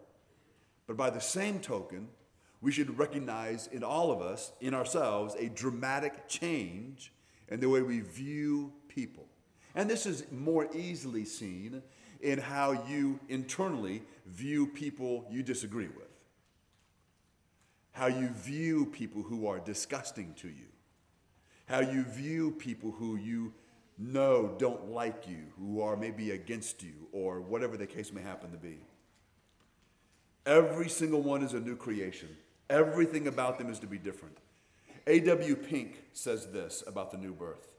But 0.86 0.98
by 0.98 1.10
the 1.10 1.22
same 1.22 1.60
token, 1.60 2.08
we 2.62 2.72
should 2.72 2.98
recognize 2.98 3.68
in 3.68 3.84
all 3.84 4.12
of 4.12 4.22
us, 4.22 4.52
in 4.62 4.74
ourselves, 4.74 5.36
a 5.40 5.50
dramatic 5.50 6.28
change 6.28 7.12
in 7.50 7.60
the 7.60 7.70
way 7.70 7.82
we 7.82 8.02
view 8.02 8.72
people. 8.88 9.26
And 9.76 9.90
this 9.90 10.06
is 10.06 10.26
more 10.32 10.68
easily 10.74 11.26
seen 11.26 11.82
in 12.22 12.40
how 12.40 12.86
you 12.88 13.20
internally 13.30 14.04
view 14.26 14.68
people 14.68 15.26
you 15.32 15.44
disagree 15.44 15.88
with, 15.88 16.08
how 17.92 18.08
you 18.08 18.30
view 18.30 18.86
people 18.88 19.24
who 19.24 19.48
are 19.48 19.60
disgusting 19.60 20.34
to 20.36 20.48
you. 20.48 20.66
how 21.68 21.80
you 21.82 22.04
view 22.04 22.52
people 22.52 22.92
who 22.92 23.18
you 23.18 23.54
know 23.98 24.56
don't 24.58 24.90
like 24.90 25.28
you, 25.28 25.44
who 25.60 25.82
are 25.82 25.96
maybe 25.98 26.32
against 26.32 26.82
you, 26.84 27.08
or 27.12 27.42
whatever 27.42 27.78
the 27.78 27.88
case 27.88 28.14
may 28.14 28.22
happen 28.22 28.52
to 28.52 28.58
be. 28.58 28.80
Every 30.46 30.90
single 30.90 31.22
one 31.22 31.44
is 31.44 31.54
a 31.54 31.60
new 31.60 31.76
creation. 31.76 32.30
Everything 32.70 33.28
about 33.28 33.58
them 33.58 33.70
is 33.70 33.80
to 33.80 33.88
be 33.88 33.98
different. 33.98 34.38
A.W. 35.08 35.56
Pink 35.56 36.04
says 36.14 36.48
this 36.48 36.84
about 36.88 37.12
the 37.12 37.18
new 37.18 37.34
birth. 37.34 37.77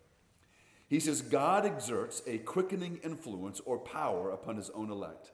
He 0.89 1.01
says, 1.01 1.21
God 1.21 1.67
exerts 1.67 2.23
a 2.27 2.39
quickening 2.39 2.99
influence 3.05 3.61
or 3.65 3.79
power 3.79 4.31
upon 4.31 4.57
his 4.57 4.71
own 4.71 4.91
elect. 4.91 5.33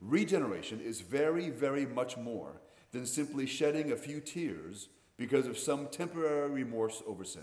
Regeneration 0.00 0.80
is 0.80 1.00
very, 1.00 1.48
very 1.50 1.86
much 1.86 2.16
more 2.16 2.60
than 2.92 3.06
simply 3.06 3.46
shedding 3.46 3.90
a 3.90 3.96
few 3.96 4.20
tears 4.20 4.88
because 5.16 5.46
of 5.46 5.58
some 5.58 5.88
temporary 5.88 6.50
remorse 6.50 7.02
over 7.06 7.24
sin. 7.24 7.42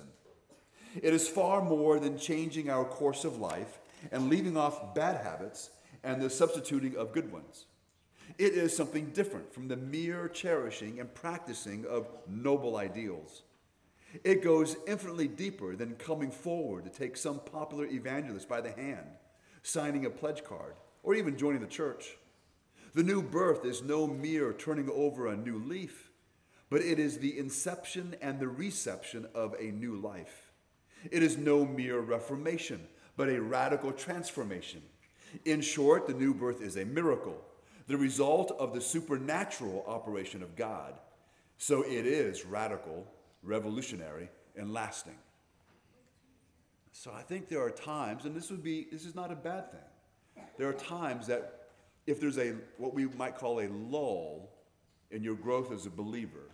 It 0.96 1.14
is 1.14 1.28
far 1.28 1.64
more 1.64 2.00
than 2.00 2.18
changing 2.18 2.70
our 2.70 2.86
course 2.86 3.26
of 3.26 3.38
life 3.38 3.80
and 4.12 4.30
leaving 4.30 4.58
off 4.58 4.96
bad 4.96 5.24
habits 5.24 5.72
and 6.04 6.22
the 6.22 6.30
substituting 6.30 6.96
of 6.96 7.14
good 7.14 7.32
ones. 7.32 7.66
It 8.38 8.54
is 8.54 8.76
something 8.76 9.12
different 9.12 9.54
from 9.54 9.68
the 9.68 9.78
mere 9.78 10.28
cherishing 10.28 11.00
and 11.00 11.14
practicing 11.14 11.86
of 11.86 12.08
noble 12.28 12.78
ideals. 12.78 13.44
It 14.24 14.44
goes 14.44 14.78
infinitely 14.88 15.28
deeper 15.28 15.76
than 15.76 15.96
coming 15.96 16.32
forward 16.32 16.86
to 16.86 16.90
take 16.90 17.18
some 17.18 17.40
popular 17.40 17.86
evangelist 17.86 18.48
by 18.48 18.62
the 18.62 18.72
hand, 18.72 19.08
signing 19.64 20.06
a 20.06 20.10
pledge 20.10 20.44
card, 20.44 20.76
or 21.04 21.16
even 21.16 21.38
joining 21.38 21.62
the 21.62 21.68
church. 21.68 22.18
The 22.94 23.04
new 23.04 23.22
birth 23.22 23.66
is 23.66 23.84
no 23.84 24.08
mere 24.08 24.54
turning 24.54 24.90
over 24.90 25.28
a 25.28 25.38
new 25.38 25.60
leaf, 25.60 26.10
but 26.70 26.82
it 26.82 27.00
is 27.00 27.18
the 27.18 27.38
inception 27.38 28.16
and 28.22 28.40
the 28.40 28.48
reception 28.48 29.28
of 29.36 29.56
a 29.60 29.72
new 29.72 29.96
life. 29.96 30.52
It 31.12 31.24
is 31.24 31.38
no 31.38 31.66
mere 31.66 32.00
reformation, 32.00 32.88
but 33.16 33.30
a 33.30 33.42
radical 33.42 33.92
transformation. 33.92 34.82
In 35.46 35.62
short, 35.62 36.08
the 36.08 36.14
new 36.14 36.34
birth 36.34 36.62
is 36.62 36.78
a 36.78 36.86
miracle, 36.86 37.40
the 37.88 37.98
result 37.98 38.52
of 38.60 38.74
the 38.74 38.82
supernatural 38.82 39.86
operation 39.88 40.42
of 40.42 40.56
God. 40.56 41.00
So 41.58 41.84
it 41.84 42.06
is 42.06 42.46
radical, 42.46 43.08
revolutionary, 43.44 44.30
and 44.56 44.74
lasting. 44.74 45.18
So 46.92 47.12
I 47.16 47.22
think 47.22 47.48
there 47.48 47.62
are 47.62 47.70
times, 47.70 48.26
and 48.26 48.36
this 48.36 48.50
would 48.50 48.64
be 48.64 48.88
this 48.92 49.06
is 49.06 49.16
not 49.16 49.32
a 49.32 49.36
bad 49.36 49.72
thing. 49.72 50.44
There 50.58 50.68
are 50.68 50.74
times 50.74 51.28
that 51.28 51.68
if 52.08 52.20
there's 52.20 52.38
a 52.38 52.56
what 52.78 52.94
we 52.94 53.06
might 53.06 53.38
call 53.38 53.60
a 53.60 53.68
lull 53.68 54.50
in 55.12 55.24
your 55.24 55.36
growth 55.36 55.72
as 55.72 55.86
a 55.86 55.90
believer, 55.90 56.50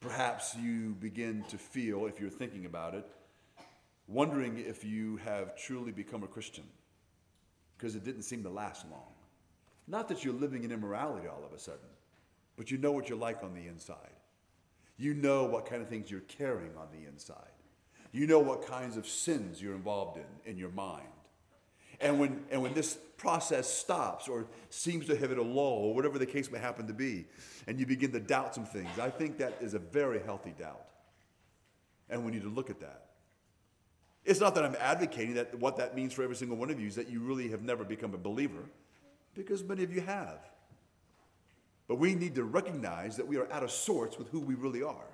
perhaps 0.00 0.54
you 0.54 0.94
begin 1.00 1.44
to 1.48 1.58
feel, 1.58 2.06
if 2.06 2.20
you're 2.20 2.30
thinking 2.30 2.66
about 2.66 2.94
it, 2.94 3.06
wondering 4.06 4.58
if 4.58 4.84
you 4.84 5.16
have 5.16 5.56
truly 5.56 5.92
become 5.92 6.22
a 6.22 6.28
Christian 6.28 6.64
because 7.76 7.96
it 7.96 8.04
didn't 8.04 8.22
seem 8.22 8.42
to 8.42 8.50
last 8.50 8.84
long. 8.90 9.12
Not 9.88 10.08
that 10.08 10.24
you're 10.24 10.34
living 10.34 10.64
in 10.64 10.72
immorality 10.72 11.28
all 11.28 11.44
of 11.44 11.52
a 11.52 11.58
sudden, 11.58 11.88
but 12.56 12.70
you 12.70 12.78
know 12.78 12.92
what 12.92 13.08
you're 13.08 13.18
like 13.18 13.42
on 13.42 13.54
the 13.54 13.66
inside. 13.66 14.15
You 14.96 15.14
know 15.14 15.44
what 15.44 15.66
kind 15.66 15.82
of 15.82 15.88
things 15.88 16.10
you're 16.10 16.20
carrying 16.20 16.76
on 16.76 16.88
the 16.92 17.06
inside. 17.08 17.36
You 18.12 18.26
know 18.26 18.38
what 18.38 18.66
kinds 18.66 18.96
of 18.96 19.06
sins 19.06 19.60
you're 19.60 19.74
involved 19.74 20.18
in 20.18 20.50
in 20.50 20.58
your 20.58 20.70
mind. 20.70 21.06
And 22.00 22.18
when, 22.18 22.44
and 22.50 22.62
when 22.62 22.74
this 22.74 22.98
process 23.16 23.72
stops 23.72 24.28
or 24.28 24.46
seems 24.68 25.06
to 25.06 25.16
have 25.16 25.30
hit 25.30 25.38
a 25.38 25.42
lull 25.42 25.84
or 25.84 25.94
whatever 25.94 26.18
the 26.18 26.26
case 26.26 26.50
may 26.50 26.58
happen 26.58 26.86
to 26.88 26.92
be, 26.92 27.26
and 27.66 27.80
you 27.80 27.86
begin 27.86 28.12
to 28.12 28.20
doubt 28.20 28.54
some 28.54 28.66
things, 28.66 28.88
I 29.00 29.10
think 29.10 29.38
that 29.38 29.54
is 29.60 29.74
a 29.74 29.78
very 29.78 30.20
healthy 30.20 30.54
doubt. 30.58 30.84
And 32.10 32.24
we 32.24 32.32
need 32.32 32.42
to 32.42 32.50
look 32.50 32.70
at 32.70 32.80
that. 32.80 33.06
It's 34.24 34.40
not 34.40 34.54
that 34.56 34.64
I'm 34.64 34.76
advocating 34.80 35.34
that 35.34 35.58
what 35.58 35.76
that 35.76 35.94
means 35.94 36.12
for 36.12 36.22
every 36.22 36.36
single 36.36 36.56
one 36.56 36.70
of 36.70 36.80
you 36.80 36.88
is 36.88 36.96
that 36.96 37.08
you 37.08 37.20
really 37.20 37.48
have 37.48 37.62
never 37.62 37.84
become 37.84 38.12
a 38.12 38.18
believer, 38.18 38.64
because 39.34 39.62
many 39.64 39.82
of 39.82 39.94
you 39.94 40.00
have. 40.00 40.38
But 41.88 41.96
we 41.96 42.14
need 42.14 42.34
to 42.34 42.44
recognize 42.44 43.16
that 43.16 43.26
we 43.26 43.36
are 43.36 43.50
out 43.52 43.62
of 43.62 43.70
sorts 43.70 44.18
with 44.18 44.28
who 44.30 44.40
we 44.40 44.54
really 44.54 44.82
are. 44.82 45.06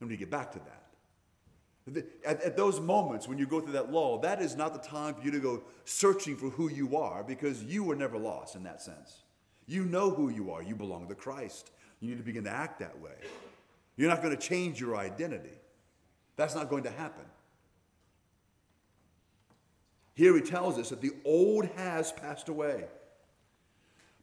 And 0.00 0.08
we 0.08 0.08
need 0.08 0.16
to 0.16 0.20
get 0.20 0.30
back 0.30 0.52
to 0.52 0.58
that. 0.60 0.82
At, 2.24 2.42
at, 2.42 2.56
those 2.56 2.80
moments 2.80 3.28
when 3.28 3.38
you 3.38 3.46
go 3.46 3.60
through 3.60 3.74
that 3.74 3.92
lull, 3.92 4.18
that 4.18 4.42
is 4.42 4.56
not 4.56 4.72
the 4.72 4.88
time 4.88 5.14
for 5.14 5.22
you 5.22 5.30
to 5.30 5.38
go 5.38 5.62
searching 5.84 6.34
for 6.36 6.50
who 6.50 6.68
you 6.68 6.96
are 6.96 7.22
because 7.22 7.62
you 7.62 7.84
were 7.84 7.94
never 7.94 8.18
lost 8.18 8.56
in 8.56 8.64
that 8.64 8.82
sense. 8.82 9.22
You 9.66 9.84
know 9.84 10.10
who 10.10 10.28
you 10.28 10.50
are. 10.50 10.62
You 10.62 10.74
belong 10.74 11.06
to 11.08 11.14
Christ. 11.14 11.70
You 12.00 12.08
need 12.08 12.18
to 12.18 12.24
begin 12.24 12.44
to 12.44 12.50
act 12.50 12.80
that 12.80 13.00
way. 13.00 13.14
You're 13.96 14.10
not 14.10 14.20
going 14.20 14.36
to 14.36 14.40
change 14.40 14.80
your 14.80 14.96
identity. 14.96 15.58
That's 16.34 16.56
not 16.56 16.68
going 16.68 16.82
to 16.84 16.90
happen. 16.90 17.24
Here 20.14 20.34
he 20.34 20.42
tells 20.42 20.78
us 20.78 20.88
that 20.90 21.00
the 21.00 21.12
old 21.24 21.66
has 21.76 22.10
passed 22.10 22.48
away. 22.48 22.86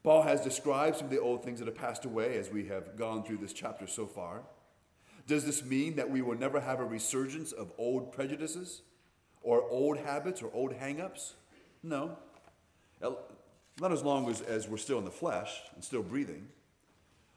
Paul 0.04 0.24
has 0.24 0.42
described 0.42 0.98
some 0.98 1.06
of 1.06 1.12
the 1.12 1.22
old 1.22 1.44
things 1.44 1.60
that 1.60 1.68
have 1.68 1.78
passed 1.78 2.04
away 2.04 2.38
as 2.38 2.52
we 2.52 2.68
have 2.68 2.98
gone 2.98 3.24
through 3.24 3.38
this 3.38 3.54
chapter 3.54 3.88
so 3.88 4.06
far. 4.06 4.44
Does 5.28 5.46
this 5.46 5.63
mean 5.63 5.96
that 5.96 6.10
we 6.10 6.22
will 6.22 6.38
never 6.38 6.60
have 6.60 6.82
a 6.82 6.86
resurgence 6.86 7.54
of 7.54 7.72
old 7.78 8.12
prejudices 8.12 8.82
or 9.42 9.63
old 9.70 9.98
habits 9.98 10.42
or 10.42 10.52
old 10.54 10.74
hangups? 10.74 11.34
No. 11.82 12.18
Not 13.02 13.92
as 13.94 14.04
long 14.04 14.30
as, 14.30 14.42
as 14.42 14.68
we're 14.68 14.78
still 14.78 15.00
in 15.00 15.06
the 15.06 15.12
flesh 15.12 15.62
and 15.74 15.84
still 15.84 16.04
breathing. 16.04 16.50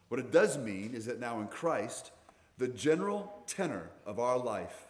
What 0.09 0.19
it 0.19 0.33
does 0.33 0.59
mean 0.59 0.93
is 0.95 1.07
that 1.07 1.21
now 1.21 1.41
in 1.41 1.47
Christ, 1.47 2.11
the 2.59 2.69
general 2.69 3.43
tenor 3.47 3.91
of 4.05 4.19
our 4.19 4.39
life, 4.39 4.87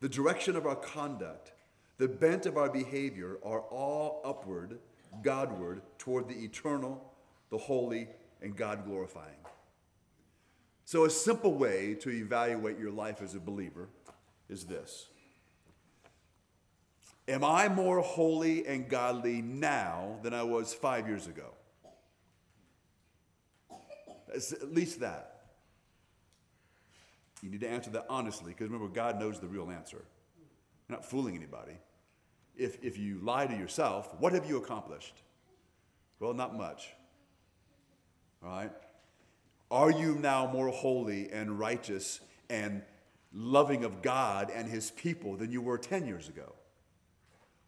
the 0.00 0.08
direction 0.08 0.56
of 0.56 0.66
our 0.66 0.76
conduct, 0.76 1.52
the 1.98 2.08
bent 2.08 2.44
of 2.44 2.56
our 2.56 2.68
behavior 2.68 3.38
are 3.44 3.60
all 3.60 4.20
upward, 4.24 4.78
Godward, 5.22 5.82
toward 5.98 6.28
the 6.28 6.44
eternal, 6.44 7.12
the 7.50 7.58
holy, 7.58 8.08
and 8.42 8.56
God 8.56 8.84
glorifying. 8.84 9.36
So, 10.84 11.04
a 11.04 11.10
simple 11.10 11.54
way 11.54 11.94
to 12.00 12.10
evaluate 12.10 12.78
your 12.78 12.90
life 12.90 13.22
as 13.22 13.34
a 13.34 13.40
believer 13.40 13.88
is 14.48 14.64
this 14.64 15.08
Am 17.26 17.42
I 17.42 17.68
more 17.68 18.00
holy 18.00 18.66
and 18.66 18.88
godly 18.88 19.40
now 19.40 20.18
than 20.22 20.34
I 20.34 20.42
was 20.42 20.74
five 20.74 21.08
years 21.08 21.26
ago? 21.26 21.54
At 24.34 24.74
least 24.74 25.00
that. 25.00 25.30
You 27.40 27.50
need 27.50 27.60
to 27.60 27.68
answer 27.68 27.90
that 27.90 28.06
honestly 28.08 28.52
because 28.52 28.68
remember, 28.68 28.88
God 28.88 29.20
knows 29.20 29.38
the 29.38 29.46
real 29.46 29.70
answer. 29.70 30.02
You're 30.88 30.98
not 30.98 31.04
fooling 31.04 31.36
anybody. 31.36 31.78
If, 32.56 32.82
if 32.82 32.98
you 32.98 33.18
lie 33.22 33.46
to 33.46 33.56
yourself, 33.56 34.14
what 34.18 34.32
have 34.32 34.48
you 34.48 34.56
accomplished? 34.56 35.22
Well, 36.20 36.34
not 36.34 36.56
much. 36.56 36.88
All 38.42 38.50
right? 38.50 38.72
Are 39.70 39.90
you 39.90 40.14
now 40.16 40.50
more 40.50 40.68
holy 40.68 41.30
and 41.30 41.58
righteous 41.58 42.20
and 42.48 42.82
loving 43.32 43.84
of 43.84 44.02
God 44.02 44.50
and 44.54 44.68
his 44.68 44.90
people 44.92 45.36
than 45.36 45.50
you 45.50 45.60
were 45.60 45.78
10 45.78 46.06
years 46.06 46.28
ago? 46.28 46.54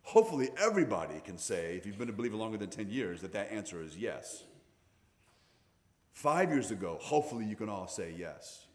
Hopefully, 0.02 0.50
everybody 0.56 1.20
can 1.24 1.36
say, 1.36 1.76
if 1.76 1.84
you've 1.84 1.98
been 1.98 2.08
a 2.08 2.12
believer 2.12 2.36
longer 2.36 2.56
than 2.56 2.70
10 2.70 2.90
years, 2.90 3.22
that 3.22 3.32
that 3.32 3.50
answer 3.50 3.82
is 3.82 3.96
yes. 3.96 4.44
Five 6.12 6.50
years 6.50 6.70
ago, 6.70 6.98
hopefully, 7.00 7.44
you 7.44 7.56
can 7.56 7.68
all 7.68 7.88
say 7.88 8.14
yes. 8.16 8.66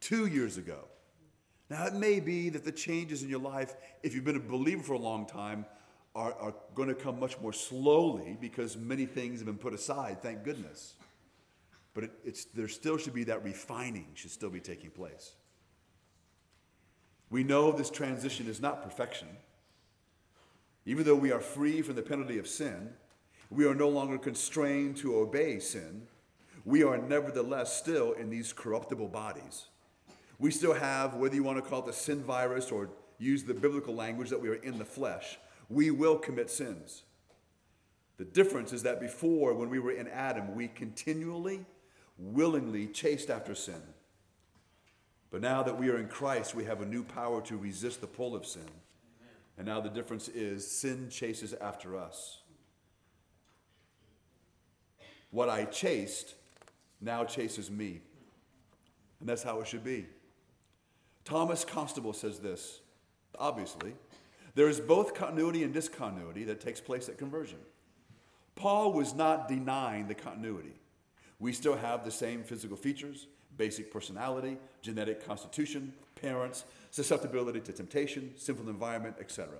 Two 0.00 0.26
years 0.26 0.56
ago. 0.56 0.84
Now, 1.70 1.86
it 1.86 1.94
may 1.94 2.20
be 2.20 2.48
that 2.50 2.64
the 2.64 2.72
changes 2.72 3.22
in 3.22 3.28
your 3.28 3.40
life, 3.40 3.76
if 4.02 4.14
you've 4.14 4.24
been 4.24 4.36
a 4.36 4.40
believer 4.40 4.82
for 4.82 4.94
a 4.94 4.98
long 4.98 5.26
time, 5.26 5.66
are, 6.14 6.32
are 6.40 6.54
going 6.74 6.88
to 6.88 6.94
come 6.94 7.20
much 7.20 7.38
more 7.40 7.52
slowly 7.52 8.36
because 8.40 8.76
many 8.76 9.04
things 9.06 9.40
have 9.40 9.46
been 9.46 9.58
put 9.58 9.74
aside, 9.74 10.22
thank 10.22 10.44
goodness. 10.44 10.94
But 11.94 12.04
it, 12.04 12.10
it's, 12.24 12.44
there 12.46 12.68
still 12.68 12.96
should 12.96 13.14
be 13.14 13.24
that 13.24 13.44
refining, 13.44 14.06
should 14.14 14.30
still 14.30 14.50
be 14.50 14.60
taking 14.60 14.90
place. 14.90 15.34
We 17.30 17.44
know 17.44 17.70
this 17.70 17.90
transition 17.90 18.48
is 18.48 18.60
not 18.60 18.82
perfection. 18.82 19.28
Even 20.86 21.04
though 21.04 21.14
we 21.14 21.32
are 21.32 21.40
free 21.40 21.82
from 21.82 21.96
the 21.96 22.02
penalty 22.02 22.38
of 22.38 22.48
sin, 22.48 22.90
we 23.50 23.66
are 23.66 23.74
no 23.74 23.88
longer 23.88 24.16
constrained 24.16 24.96
to 24.98 25.16
obey 25.18 25.58
sin. 25.58 26.06
We 26.64 26.82
are 26.82 26.96
nevertheless 26.96 27.76
still 27.76 28.12
in 28.12 28.30
these 28.30 28.52
corruptible 28.52 29.08
bodies. 29.08 29.66
We 30.38 30.50
still 30.50 30.74
have, 30.74 31.14
whether 31.14 31.34
you 31.34 31.42
want 31.42 31.62
to 31.62 31.68
call 31.68 31.80
it 31.80 31.86
the 31.86 31.92
sin 31.92 32.22
virus 32.22 32.70
or 32.70 32.90
use 33.18 33.42
the 33.44 33.54
biblical 33.54 33.94
language 33.94 34.30
that 34.30 34.40
we 34.40 34.48
are 34.48 34.54
in 34.54 34.78
the 34.78 34.84
flesh, 34.84 35.38
we 35.68 35.90
will 35.90 36.16
commit 36.16 36.50
sins. 36.50 37.02
The 38.16 38.24
difference 38.24 38.72
is 38.72 38.82
that 38.84 39.00
before, 39.00 39.54
when 39.54 39.70
we 39.70 39.78
were 39.78 39.92
in 39.92 40.08
Adam, 40.08 40.54
we 40.54 40.68
continually, 40.68 41.64
willingly 42.16 42.86
chased 42.86 43.30
after 43.30 43.54
sin. 43.54 43.82
But 45.30 45.40
now 45.40 45.62
that 45.62 45.78
we 45.78 45.90
are 45.90 45.98
in 45.98 46.08
Christ, 46.08 46.54
we 46.54 46.64
have 46.64 46.80
a 46.80 46.86
new 46.86 47.04
power 47.04 47.42
to 47.42 47.56
resist 47.56 48.00
the 48.00 48.06
pull 48.06 48.34
of 48.34 48.46
sin. 48.46 48.68
And 49.56 49.66
now 49.66 49.80
the 49.80 49.90
difference 49.90 50.28
is 50.28 50.68
sin 50.68 51.08
chases 51.10 51.52
after 51.54 51.96
us. 51.96 52.38
What 55.30 55.48
I 55.48 55.64
chased 55.64 56.34
now 57.00 57.24
chases 57.24 57.70
me. 57.70 58.00
And 59.20 59.28
that's 59.28 59.42
how 59.42 59.60
it 59.60 59.66
should 59.66 59.84
be. 59.84 60.06
Thomas 61.28 61.62
Constable 61.62 62.14
says 62.14 62.38
this 62.38 62.80
obviously, 63.38 63.92
there 64.54 64.66
is 64.66 64.80
both 64.80 65.12
continuity 65.12 65.62
and 65.62 65.74
discontinuity 65.74 66.42
that 66.44 66.58
takes 66.58 66.80
place 66.80 67.06
at 67.10 67.18
conversion. 67.18 67.58
Paul 68.56 68.94
was 68.94 69.14
not 69.14 69.46
denying 69.46 70.08
the 70.08 70.14
continuity. 70.14 70.80
We 71.38 71.52
still 71.52 71.76
have 71.76 72.02
the 72.02 72.10
same 72.10 72.42
physical 72.42 72.78
features, 72.78 73.26
basic 73.58 73.92
personality, 73.92 74.56
genetic 74.80 75.24
constitution, 75.24 75.92
parents, 76.14 76.64
susceptibility 76.90 77.60
to 77.60 77.72
temptation, 77.74 78.32
sinful 78.36 78.70
environment, 78.70 79.16
etc. 79.20 79.58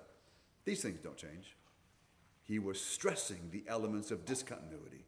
These 0.64 0.80
things 0.80 1.00
don't 1.00 1.18
change. 1.18 1.54
He 2.44 2.58
was 2.58 2.80
stressing 2.80 3.50
the 3.52 3.64
elements 3.68 4.10
of 4.10 4.24
discontinuity, 4.24 5.04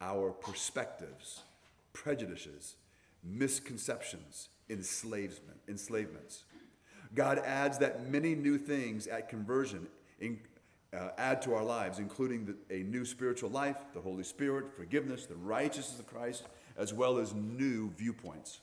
our 0.00 0.32
perspectives, 0.32 1.44
prejudices, 1.92 2.74
misconceptions, 3.22 4.48
enslavement, 4.68 5.58
enslavements. 5.68 6.44
God 7.14 7.38
adds 7.38 7.78
that 7.78 8.10
many 8.10 8.34
new 8.34 8.58
things 8.58 9.06
at 9.06 9.28
conversion 9.28 9.86
in, 10.20 10.38
uh, 10.96 11.08
add 11.18 11.42
to 11.42 11.54
our 11.54 11.64
lives, 11.64 11.98
including 11.98 12.46
the, 12.46 12.74
a 12.74 12.82
new 12.82 13.04
spiritual 13.04 13.50
life, 13.50 13.76
the 13.94 14.00
Holy 14.00 14.24
Spirit, 14.24 14.74
forgiveness, 14.74 15.26
the 15.26 15.36
righteousness 15.36 15.98
of 15.98 16.06
Christ, 16.06 16.44
as 16.76 16.92
well 16.92 17.18
as 17.18 17.34
new 17.34 17.90
viewpoints. 17.96 18.60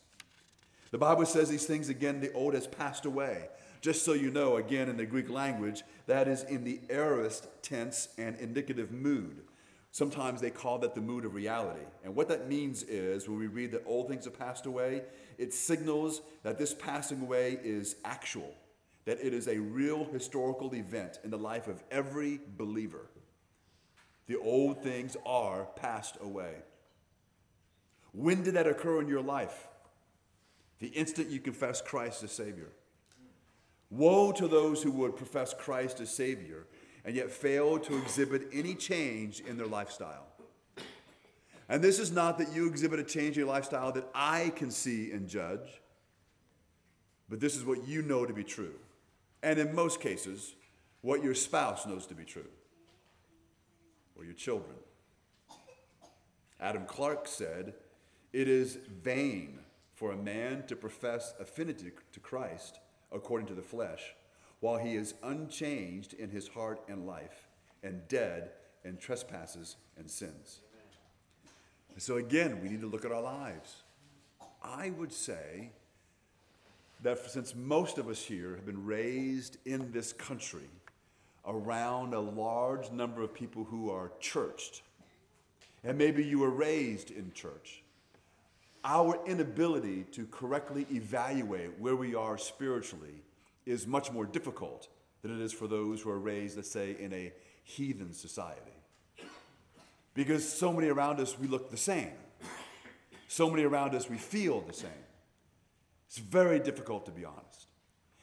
The 0.92 0.98
Bible 0.98 1.26
says 1.26 1.50
these 1.50 1.66
things 1.66 1.90
again, 1.90 2.20
the 2.20 2.32
old 2.34 2.54
has 2.54 2.68
passed 2.68 3.06
away. 3.06 3.50
Just 3.82 4.06
so 4.06 4.14
you 4.14 4.32
know, 4.32 4.58
again, 4.58 4.88
in 4.88 4.96
the 4.96 5.06
Greek 5.06 5.30
language, 5.30 5.84
that 6.06 6.28
is 6.28 6.44
in 6.44 6.64
the 6.64 6.80
aorist 6.90 7.48
tense 7.62 8.10
and 8.18 8.38
indicative 8.38 8.92
mood. 8.92 9.42
Sometimes 9.92 10.40
they 10.40 10.50
call 10.50 10.80
that 10.80 10.96
the 10.96 11.02
mood 11.02 11.26
of 11.26 11.36
reality. 11.36 11.86
And 12.04 12.16
what 12.16 12.30
that 12.30 12.48
means 12.48 12.84
is 12.84 13.28
when 13.28 13.38
we 13.38 13.48
read 13.48 13.72
that 13.72 13.84
old 13.86 14.08
things 14.08 14.26
have 14.26 14.38
passed 14.40 14.66
away, 14.66 15.02
it 15.38 15.54
signals 15.54 16.22
that 16.44 16.58
this 16.58 16.74
passing 16.74 17.22
away 17.22 17.60
is 17.64 17.96
actual, 18.04 18.54
that 19.06 19.20
it 19.22 19.34
is 19.34 19.48
a 19.48 19.58
real 19.58 20.06
historical 20.06 20.74
event 20.76 21.20
in 21.24 21.30
the 21.30 21.38
life 21.38 21.68
of 21.68 21.84
every 21.92 22.40
believer. 22.58 23.08
The 24.28 24.38
old 24.38 24.82
things 24.84 25.18
are 25.26 25.68
passed 25.76 26.18
away. 26.22 26.56
When 28.14 28.44
did 28.44 28.54
that 28.54 28.68
occur 28.68 29.02
in 29.02 29.08
your 29.08 29.22
life? 29.22 29.68
The 30.80 30.88
instant 30.88 31.30
you 31.30 31.40
confess 31.40 31.82
Christ 31.82 32.24
as 32.24 32.32
Savior. 32.32 32.70
Woe 33.90 34.32
to 34.34 34.48
those 34.48 34.82
who 34.82 34.92
would 34.92 35.16
profess 35.16 35.54
Christ 35.54 36.00
as 36.00 36.10
Savior 36.10 36.66
and 37.06 37.16
yet 37.16 37.32
fail 37.32 37.80
to 37.80 37.98
exhibit 37.98 38.50
any 38.54 38.76
change 38.76 39.42
in 39.42 39.58
their 39.58 39.68
lifestyle. 39.68 40.33
And 41.74 41.84
this 41.84 41.98
is 41.98 42.12
not 42.12 42.38
that 42.38 42.54
you 42.54 42.68
exhibit 42.68 43.00
a 43.00 43.04
change 43.04 43.36
in 43.36 43.46
your 43.46 43.48
lifestyle 43.48 43.92
that 43.94 44.08
I 44.14 44.52
can 44.56 44.70
see 44.70 45.10
and 45.10 45.28
judge, 45.28 45.82
but 47.28 47.40
this 47.40 47.56
is 47.56 47.66
what 47.66 47.88
you 47.88 48.04
know 48.04 48.28
to 48.28 48.34
be 48.34 48.44
true. 48.44 48.76
And 49.42 49.58
in 49.58 49.74
most 49.74 50.00
cases, 50.00 50.54
what 51.02 51.24
your 51.24 51.34
spouse 51.34 51.88
knows 51.88 52.06
to 52.06 52.14
be 52.14 52.26
true, 52.26 52.46
or 54.16 54.24
your 54.24 54.36
children. 54.36 54.76
Adam 56.60 56.86
Clarke 56.86 57.28
said, 57.28 57.74
It 58.34 58.48
is 58.48 58.78
vain 59.02 59.58
for 59.96 60.12
a 60.12 60.16
man 60.16 60.68
to 60.68 60.76
profess 60.76 61.34
affinity 61.40 61.92
to 62.12 62.20
Christ 62.20 62.78
according 63.12 63.48
to 63.48 63.56
the 63.56 63.64
flesh, 63.64 64.14
while 64.60 64.78
he 64.78 64.94
is 64.96 65.16
unchanged 65.24 66.14
in 66.14 66.30
his 66.30 66.50
heart 66.50 66.82
and 66.88 67.08
life, 67.08 67.48
and 67.82 68.08
dead 68.08 68.52
in 68.86 68.98
trespasses 68.98 69.78
and 69.98 70.08
sins. 70.08 70.60
So 71.98 72.18
again, 72.18 72.60
we 72.62 72.70
need 72.70 72.82
to 72.82 72.88
look 72.88 73.06
at 73.06 73.12
our 73.12 73.22
lives. 73.22 73.84
I 74.64 74.90
would 74.92 75.14
say 75.14 75.70
that 77.02 77.20
since 77.30 77.54
most 77.54 77.98
of 77.98 78.08
us 78.08 78.22
here 78.22 78.56
have 78.56 78.66
been 78.66 78.86
raised 78.86 79.58
in 79.66 79.92
this 79.92 80.14
country 80.14 80.70
around 81.46 82.14
a 82.14 82.20
large 82.20 82.90
number 82.92 83.22
of 83.22 83.34
people 83.34 83.66
who 83.66 83.92
are 83.92 84.12
churched, 84.20 84.82
and 85.84 85.98
maybe 85.98 86.24
you 86.24 86.40
were 86.40 86.50
raised 86.50 87.12
in 87.12 87.32
church, 87.34 87.84
our 88.86 89.20
inability 89.26 90.04
to 90.12 90.26
correctly 90.28 90.86
evaluate 90.92 91.78
where 91.80 91.96
we 91.96 92.16
are 92.16 92.38
spiritually 92.38 93.22
is 93.66 93.86
much 93.86 94.12
more 94.12 94.26
difficult 94.26 94.88
than 95.22 95.40
it 95.40 95.42
is 95.42 95.54
for 95.54 95.68
those 95.68 96.02
who 96.02 96.10
are 96.10 96.20
raised, 96.20 96.56
let's 96.58 96.72
say, 96.72 96.96
in 97.00 97.14
a 97.14 97.32
heathen 97.64 98.14
society. 98.14 98.72
Because 100.14 100.48
so 100.48 100.72
many 100.72 100.90
around 100.90 101.20
us, 101.20 101.38
we 101.40 101.48
look 101.48 101.72
the 101.72 101.78
same. 101.78 102.12
So 103.28 103.50
many 103.50 103.64
around 103.64 103.96
us, 103.96 104.10
we 104.10 104.18
feel 104.18 104.62
the 104.62 104.74
same. 104.74 104.92
It's 106.08 106.20
very 106.20 106.60
difficult 106.60 107.06
to 107.08 107.12
be 107.12 107.26
honest. 107.26 107.68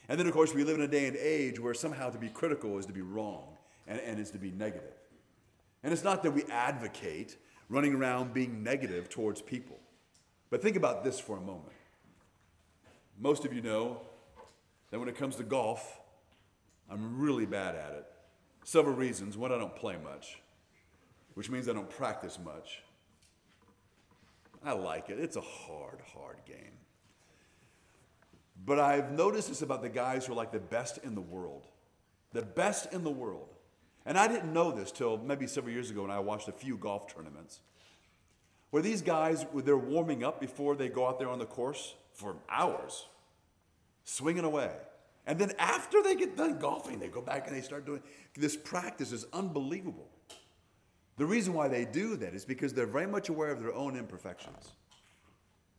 And 0.09 0.18
then, 0.18 0.26
of 0.26 0.33
course, 0.33 0.55
we 0.55 0.64
live 0.64 0.76
in 0.76 0.83
a 0.83 0.88
day 0.88 1.07
and 1.07 1.16
age 1.16 1.59
where 1.59 1.74
somehow 1.74 2.11
to 2.11 2.18
be 2.18 2.29
critical 2.29 2.79
is 2.79 2.87
to 2.87 2.92
be 2.92 3.00
wrong 3.00 3.57
and, 3.87 4.00
and 4.00 4.20
is 4.20 4.31
to 4.33 4.38
be 4.38 4.50
negative. 4.50 4.94
And 5.83 5.92
it's 5.92 6.05
not 6.05 6.22
that 6.22 6.33
we 6.33 6.44
advocate 6.44 7.37
running 7.68 7.94
around 7.94 8.35
being 8.35 8.62
negative 8.62 9.09
towards 9.09 9.42
people. 9.42 9.79
But 10.50 10.62
think 10.62 10.76
about 10.76 11.05
this 11.05 11.18
for 11.18 11.37
a 11.37 11.40
moment. 11.40 11.72
Most 13.18 13.44
of 13.44 13.53
you 13.53 13.62
know 13.62 14.00
that 14.90 14.98
when 14.98 15.09
it 15.09 15.16
comes 15.16 15.37
to 15.37 15.42
golf, 15.42 16.00
I'm 16.90 17.20
really 17.20 17.46
bad 17.46 17.74
at 17.76 17.92
it. 17.92 18.07
Several 18.64 18.94
reasons. 18.94 19.37
One, 19.37 19.53
I 19.53 19.59
don't 19.59 19.76
play 19.76 19.96
much 20.03 20.40
which 21.40 21.48
means 21.48 21.70
I 21.70 21.72
don't 21.72 21.88
practice 21.88 22.38
much. 22.44 22.83
I 24.62 24.72
like 24.72 25.09
it. 25.09 25.18
It's 25.18 25.37
a 25.37 25.40
hard, 25.40 26.03
hard 26.12 26.37
game. 26.44 26.76
But 28.66 28.79
I've 28.79 29.11
noticed 29.11 29.48
this 29.48 29.62
about 29.62 29.81
the 29.81 29.88
guys 29.88 30.26
who 30.26 30.35
are 30.35 30.37
like 30.37 30.53
the 30.53 30.59
best 30.59 30.98
in 30.98 31.14
the 31.14 31.22
world. 31.22 31.64
The 32.35 32.42
best 32.42 32.92
in 32.92 33.05
the 33.05 33.11
world. 33.11 33.55
And 34.05 34.18
I 34.18 34.29
didn't 34.29 34.53
know 34.53 34.70
this 34.70 34.92
till 34.92 35.16
maybe 35.16 35.46
several 35.46 35.72
years 35.72 35.90
ago 35.90 36.03
when 36.03 36.11
I 36.11 36.18
watched 36.18 36.46
a 36.48 36.53
few 36.53 36.76
golf 36.76 37.11
tournaments. 37.11 37.61
Where 38.68 38.83
these 38.83 39.00
guys, 39.00 39.46
they're 39.55 39.79
warming 39.79 40.22
up 40.22 40.42
before 40.42 40.76
they 40.76 40.90
go 40.90 41.09
out 41.09 41.18
there 41.18 41.31
on 41.31 41.38
the 41.38 41.46
course 41.46 41.94
for 42.12 42.37
hours, 42.50 43.07
swinging 44.05 44.44
away. 44.44 44.72
And 45.26 45.38
then 45.38 45.53
after 45.59 46.03
they 46.03 46.16
get 46.16 46.37
done 46.37 46.59
golfing, 46.59 46.98
they 46.98 47.09
go 47.09 47.22
back 47.22 47.46
and 47.46 47.57
they 47.57 47.62
start 47.62 47.87
doing 47.87 48.03
this 48.37 48.59
practice 48.59 49.11
is 49.11 49.24
unbelievable. 49.33 50.11
The 51.16 51.27
reason 51.27 51.53
why 51.53 51.68
they 51.68 51.85
do 51.85 52.16
that 52.16 52.35
is 52.35 52.44
because 52.44 52.73
they're 52.73 52.87
very 52.87 53.07
much 53.07 53.29
aware 53.29 53.51
of 53.51 53.61
their 53.61 53.75
own 53.75 53.96
imperfections, 53.96 54.73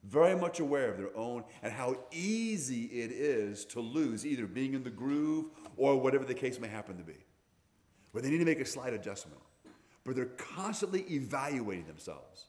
very 0.04 0.36
much 0.36 0.60
aware 0.60 0.91
of 0.91 0.98
their 0.98 1.15
own 1.15 1.44
and 1.63 1.72
how 1.72 1.96
easy 2.12 2.86
it 2.86 3.12
is 3.12 3.65
to 3.65 3.80
lose, 3.80 4.26
either 4.26 4.46
being 4.46 4.74
in 4.74 4.84
the 4.84 4.89
groove 4.89 5.46
or 5.78 6.00
whatever 6.00 6.26
the 6.26 6.34
case 6.34 6.60
may 6.60 6.67
happen 6.67 6.98
to 6.98 7.04
be, 7.04 7.26
where 8.12 8.22
they 8.22 8.30
need 8.30 8.39
to 8.39 8.46
make 8.46 8.60
a 8.60 8.65
slight 8.65 8.94
adjustment. 8.94 9.41
But 10.04 10.15
they're 10.15 10.26
constantly 10.26 11.02
evaluating 11.12 11.86
themselves. 11.86 12.46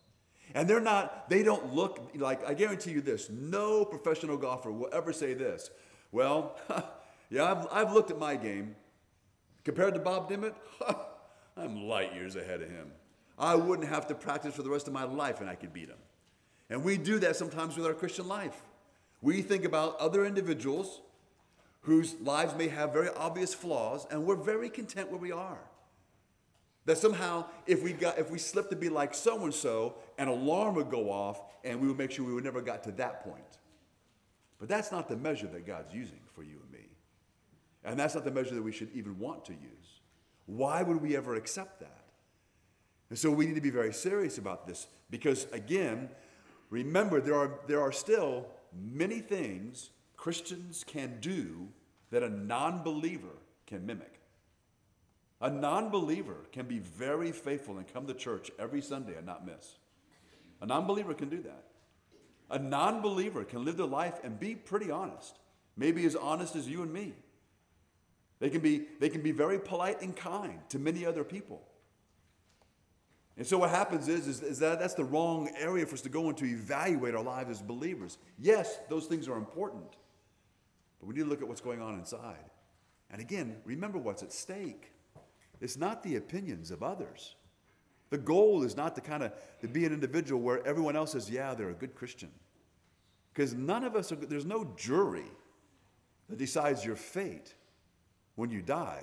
And 0.54 0.68
they're 0.68 0.80
not, 0.80 1.28
they 1.30 1.42
don't 1.42 1.74
look 1.74 2.12
like, 2.14 2.46
I 2.46 2.54
guarantee 2.54 2.90
you 2.90 3.00
this 3.00 3.30
no 3.30 3.84
professional 3.84 4.36
golfer 4.36 4.70
will 4.70 4.88
ever 4.92 5.12
say 5.12 5.34
this. 5.34 5.70
Well, 6.10 6.56
yeah, 7.30 7.50
I've, 7.50 7.66
I've 7.72 7.92
looked 7.92 8.10
at 8.10 8.18
my 8.18 8.36
game. 8.36 8.76
Compared 9.64 9.94
to 9.94 10.00
Bob 10.00 10.28
Dimmitt, 10.28 10.56
I'm 11.56 11.86
light 11.86 12.14
years 12.14 12.36
ahead 12.36 12.62
of 12.62 12.70
him. 12.70 12.92
I 13.38 13.54
wouldn't 13.54 13.88
have 13.88 14.06
to 14.08 14.14
practice 14.14 14.54
for 14.54 14.62
the 14.62 14.70
rest 14.70 14.86
of 14.86 14.92
my 14.92 15.04
life 15.04 15.40
and 15.40 15.48
I 15.48 15.54
could 15.54 15.72
beat 15.72 15.88
him. 15.88 15.98
And 16.70 16.84
we 16.84 16.96
do 16.96 17.18
that 17.18 17.36
sometimes 17.36 17.76
with 17.76 17.86
our 17.86 17.94
Christian 17.94 18.28
life. 18.28 18.56
We 19.20 19.42
think 19.42 19.64
about 19.64 19.98
other 19.98 20.24
individuals 20.24 21.02
whose 21.82 22.14
lives 22.20 22.54
may 22.56 22.68
have 22.68 22.92
very 22.92 23.08
obvious 23.10 23.52
flaws, 23.52 24.06
and 24.10 24.24
we're 24.24 24.36
very 24.36 24.70
content 24.70 25.10
where 25.10 25.20
we 25.20 25.32
are. 25.32 25.58
That 26.84 26.98
somehow, 26.98 27.46
if 27.66 27.82
we 27.82 27.92
got, 27.92 28.18
if 28.18 28.30
we 28.30 28.38
slipped 28.38 28.70
to 28.70 28.76
be 28.76 28.88
like 28.88 29.14
so 29.14 29.44
and 29.44 29.54
so, 29.54 29.96
an 30.18 30.28
alarm 30.28 30.74
would 30.76 30.90
go 30.90 31.10
off, 31.10 31.40
and 31.64 31.80
we 31.80 31.88
would 31.88 31.98
make 31.98 32.10
sure 32.10 32.24
we 32.24 32.32
would 32.32 32.44
never 32.44 32.60
got 32.60 32.84
to 32.84 32.92
that 32.92 33.24
point. 33.24 33.58
But 34.58 34.68
that's 34.68 34.90
not 34.90 35.08
the 35.08 35.16
measure 35.16 35.48
that 35.48 35.66
God's 35.66 35.92
using 35.92 36.20
for 36.34 36.42
you 36.42 36.58
and 36.62 36.72
me, 36.72 36.86
and 37.84 37.98
that's 37.98 38.14
not 38.14 38.24
the 38.24 38.30
measure 38.30 38.54
that 38.54 38.62
we 38.62 38.72
should 38.72 38.90
even 38.94 39.18
want 39.18 39.44
to 39.46 39.52
use. 39.52 40.01
Why 40.56 40.82
would 40.82 41.00
we 41.00 41.16
ever 41.16 41.34
accept 41.34 41.80
that? 41.80 42.04
And 43.08 43.18
so 43.18 43.30
we 43.30 43.46
need 43.46 43.54
to 43.54 43.62
be 43.62 43.70
very 43.70 43.92
serious 43.92 44.36
about 44.36 44.66
this 44.66 44.86
because, 45.08 45.46
again, 45.52 46.10
remember, 46.68 47.20
there 47.20 47.34
are, 47.34 47.60
there 47.66 47.80
are 47.80 47.92
still 47.92 48.46
many 48.74 49.20
things 49.20 49.90
Christians 50.16 50.84
can 50.86 51.18
do 51.20 51.68
that 52.10 52.22
a 52.22 52.28
non 52.28 52.82
believer 52.82 53.38
can 53.66 53.86
mimic. 53.86 54.20
A 55.40 55.48
non 55.48 55.88
believer 55.88 56.36
can 56.52 56.66
be 56.66 56.78
very 56.80 57.32
faithful 57.32 57.78
and 57.78 57.90
come 57.90 58.06
to 58.06 58.14
church 58.14 58.50
every 58.58 58.82
Sunday 58.82 59.16
and 59.16 59.24
not 59.24 59.46
miss. 59.46 59.78
A 60.60 60.66
non 60.66 60.86
believer 60.86 61.14
can 61.14 61.30
do 61.30 61.40
that. 61.42 61.64
A 62.50 62.58
non 62.58 63.00
believer 63.00 63.44
can 63.44 63.64
live 63.64 63.78
their 63.78 63.86
life 63.86 64.20
and 64.22 64.38
be 64.38 64.54
pretty 64.54 64.90
honest, 64.90 65.38
maybe 65.78 66.04
as 66.04 66.14
honest 66.14 66.56
as 66.56 66.68
you 66.68 66.82
and 66.82 66.92
me. 66.92 67.14
They 68.42 68.50
can 68.50 68.60
be, 68.60 68.82
they 68.98 69.08
can 69.08 69.22
be 69.22 69.30
very 69.30 69.56
polite 69.56 70.02
and 70.02 70.16
kind 70.16 70.58
to 70.70 70.80
many 70.80 71.06
other 71.06 71.22
people. 71.22 71.62
And 73.36 73.46
so 73.46 73.56
what 73.56 73.70
happens 73.70 74.08
is, 74.08 74.26
is, 74.26 74.42
is, 74.42 74.58
that 74.58 74.80
that's 74.80 74.94
the 74.94 75.04
wrong 75.04 75.48
area 75.56 75.86
for 75.86 75.94
us 75.94 76.00
to 76.00 76.08
go 76.08 76.28
into 76.28 76.44
to 76.44 76.52
evaluate 76.52 77.14
our 77.14 77.22
lives 77.22 77.50
as 77.50 77.62
believers. 77.62 78.18
Yes, 78.40 78.80
those 78.90 79.06
things 79.06 79.28
are 79.28 79.36
important. 79.36 79.96
But 80.98 81.06
we 81.06 81.14
need 81.14 81.22
to 81.22 81.28
look 81.28 81.40
at 81.40 81.46
what's 81.46 81.60
going 81.60 81.80
on 81.80 81.94
inside. 81.94 82.50
And 83.12 83.20
again, 83.20 83.58
remember 83.64 83.98
what's 83.98 84.24
at 84.24 84.32
stake. 84.32 84.90
It's 85.60 85.76
not 85.76 86.02
the 86.02 86.16
opinions 86.16 86.72
of 86.72 86.82
others. 86.82 87.36
The 88.10 88.18
goal 88.18 88.64
is 88.64 88.76
not 88.76 88.96
to 88.96 89.00
kind 89.00 89.22
of 89.22 89.32
to 89.60 89.68
be 89.68 89.84
an 89.84 89.92
individual 89.92 90.42
where 90.42 90.66
everyone 90.66 90.96
else 90.96 91.12
says, 91.12 91.30
yeah, 91.30 91.54
they're 91.54 91.70
a 91.70 91.74
good 91.74 91.94
Christian. 91.94 92.30
Because 93.32 93.54
none 93.54 93.84
of 93.84 93.94
us 93.94 94.10
are, 94.10 94.16
there's 94.16 94.44
no 94.44 94.64
jury 94.76 95.30
that 96.28 96.38
decides 96.40 96.84
your 96.84 96.96
fate 96.96 97.54
when 98.36 98.50
you 98.50 98.62
die. 98.62 99.02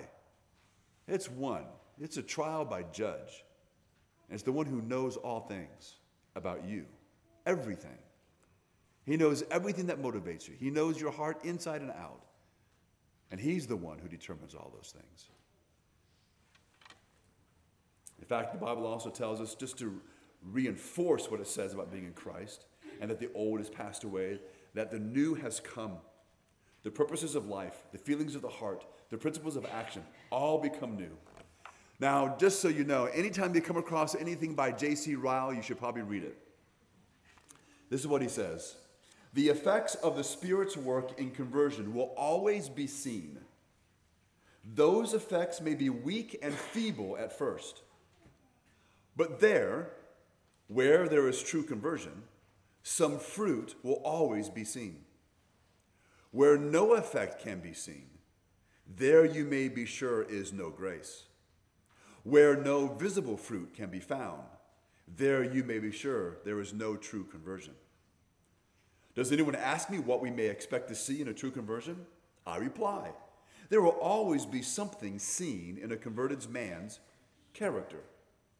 It's 1.08 1.30
one, 1.30 1.66
it's 2.00 2.18
a 2.18 2.24
trial 2.24 2.66
by 2.66 2.84
judge. 2.84 3.44
And 4.28 4.36
it's 4.36 4.44
the 4.44 4.52
one 4.52 4.68
who 4.68 4.82
knows 4.82 5.18
all 5.18 5.42
things 5.42 5.96
about 6.36 6.66
you, 6.66 6.86
everything. 7.46 7.98
He 9.06 9.18
knows 9.18 9.44
everything 9.50 9.88
that 9.88 10.02
motivates 10.02 10.48
you, 10.48 10.54
He 10.60 10.70
knows 10.70 11.00
your 11.00 11.12
heart 11.12 11.44
inside 11.44 11.82
and 11.82 11.92
out. 11.92 12.26
And 13.32 13.40
He's 13.40 13.68
the 13.68 13.76
one 13.76 14.00
who 14.00 14.08
determines 14.08 14.54
all 14.56 14.72
those 14.76 14.92
things. 14.92 15.30
In 18.20 18.26
fact, 18.26 18.52
the 18.54 18.60
Bible 18.60 18.86
also 18.86 19.10
tells 19.10 19.40
us 19.40 19.56
just 19.56 19.78
to 19.80 20.00
reinforce 20.44 21.30
what 21.30 21.40
it 21.40 21.48
says 21.48 21.74
about 21.74 21.92
being 21.92 22.06
in 22.06 22.14
Christ 22.14 22.66
and 23.02 23.10
that 23.10 23.20
the 23.20 23.30
old 23.34 23.60
has 23.60 23.70
passed 23.70 24.04
away, 24.04 24.40
that 24.74 24.92
the 24.92 25.00
new 25.00 25.36
has 25.36 25.60
come. 25.60 25.98
The 26.84 26.92
purposes 26.92 27.36
of 27.36 27.48
life, 27.48 27.84
the 27.92 27.98
feelings 27.98 28.36
of 28.36 28.42
the 28.42 28.50
heart, 28.50 28.86
the 29.10 29.18
principles 29.18 29.56
of 29.56 29.66
action 29.66 30.04
all 30.30 30.60
become 30.60 30.96
new. 30.96 31.18
Now, 32.00 32.36
just 32.40 32.62
so 32.62 32.70
you 32.70 32.84
know, 32.84 33.06
anytime 33.06 33.54
you 33.54 33.62
come 33.62 33.78
across 33.78 34.16
anything 34.16 34.56
by 34.56 34.72
J.C. 34.72 35.16
Ryle, 35.16 35.54
you 35.54 35.62
should 35.62 35.78
probably 35.78 36.02
read 36.02 36.24
it. 36.24 36.38
This 37.90 38.00
is 38.02 38.08
what 38.08 38.22
he 38.22 38.30
says 38.30 38.76
The 39.34 39.50
effects 39.50 39.96
of 39.96 40.16
the 40.16 40.24
Spirit's 40.24 40.78
work 40.78 41.20
in 41.20 41.32
conversion 41.32 41.94
will 41.94 42.14
always 42.16 42.70
be 42.70 42.88
seen. 42.88 43.40
Those 44.64 45.14
effects 45.14 45.62
may 45.62 45.74
be 45.74 45.90
weak 45.90 46.38
and 46.42 46.54
feeble 46.54 47.18
at 47.18 47.38
first, 47.38 47.82
but 49.18 49.40
there, 49.40 49.90
where 50.68 51.10
there 51.10 51.28
is 51.28 51.42
true 51.42 51.64
conversion, 51.64 52.24
some 52.84 53.20
fruit 53.20 53.76
will 53.84 54.02
always 54.06 54.50
be 54.50 54.64
seen. 54.64 55.04
Where 56.32 56.58
no 56.58 56.94
effect 56.94 57.42
can 57.42 57.60
be 57.60 57.74
seen, 57.74 58.08
there 58.98 59.26
you 59.26 59.46
may 59.46 59.68
be 59.68 59.86
sure 59.86 60.24
is 60.24 60.52
no 60.52 60.70
grace. 60.70 61.24
Where 62.24 62.56
no 62.56 62.88
visible 62.88 63.38
fruit 63.38 63.74
can 63.74 63.90
be 63.90 64.00
found, 64.00 64.44
there 65.08 65.44
you 65.44 65.64
may 65.64 65.80
be 65.80 65.92
sure 65.92 66.38
there 66.44 66.60
is 66.60 66.74
no 66.74 66.96
true 66.96 67.24
conversion. 67.24 67.74
Does 69.16 69.32
anyone 69.32 69.56
ask 69.56 69.90
me 69.90 70.00
what 70.00 70.22
we 70.22 70.32
may 70.32 70.46
expect 70.46 70.88
to 70.90 70.96
see 70.96 71.22
in 71.22 71.28
a 71.28 71.34
true 71.34 71.52
conversion? 71.52 72.06
I 72.46 72.58
reply, 72.58 73.12
there 73.70 73.82
will 73.82 73.92
always 73.92 74.46
be 74.46 74.62
something 74.62 75.20
seen 75.20 75.78
in 75.82 75.92
a 75.92 75.98
converted 75.98 76.50
man's 76.50 77.00
character, 77.54 78.04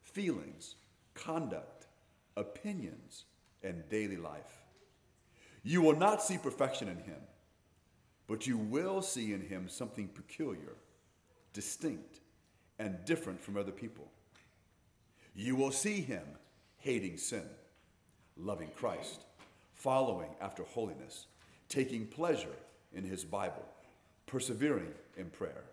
feelings, 0.02 0.76
conduct, 1.14 1.88
opinions, 2.38 3.26
and 3.64 3.88
daily 3.90 4.18
life. 4.18 4.64
You 5.64 5.82
will 5.82 5.96
not 5.96 6.22
see 6.22 6.38
perfection 6.38 6.88
in 6.88 6.98
him, 6.98 7.20
but 8.30 8.46
you 8.46 8.58
will 8.58 9.02
see 9.02 9.34
in 9.34 9.42
him 9.42 9.68
something 9.68 10.08
peculiar, 10.08 10.76
distinct, 11.52 12.20
and 12.78 13.04
different 13.04 13.42
from 13.42 13.58
other 13.58 13.72
people. 13.72 14.08
You 15.36 15.56
will 15.56 15.72
see 15.72 16.00
him 16.00 16.24
hating 16.78 17.18
sin, 17.18 17.44
loving 18.38 18.70
Christ, 18.76 19.26
following 19.74 20.30
after 20.40 20.64
holiness, 20.64 21.26
taking 21.70 22.06
pleasure 22.06 22.56
in 22.94 23.04
his 23.04 23.26
Bible, 23.26 23.66
persevering 24.28 24.94
in 25.18 25.32
prayer. 25.32 25.64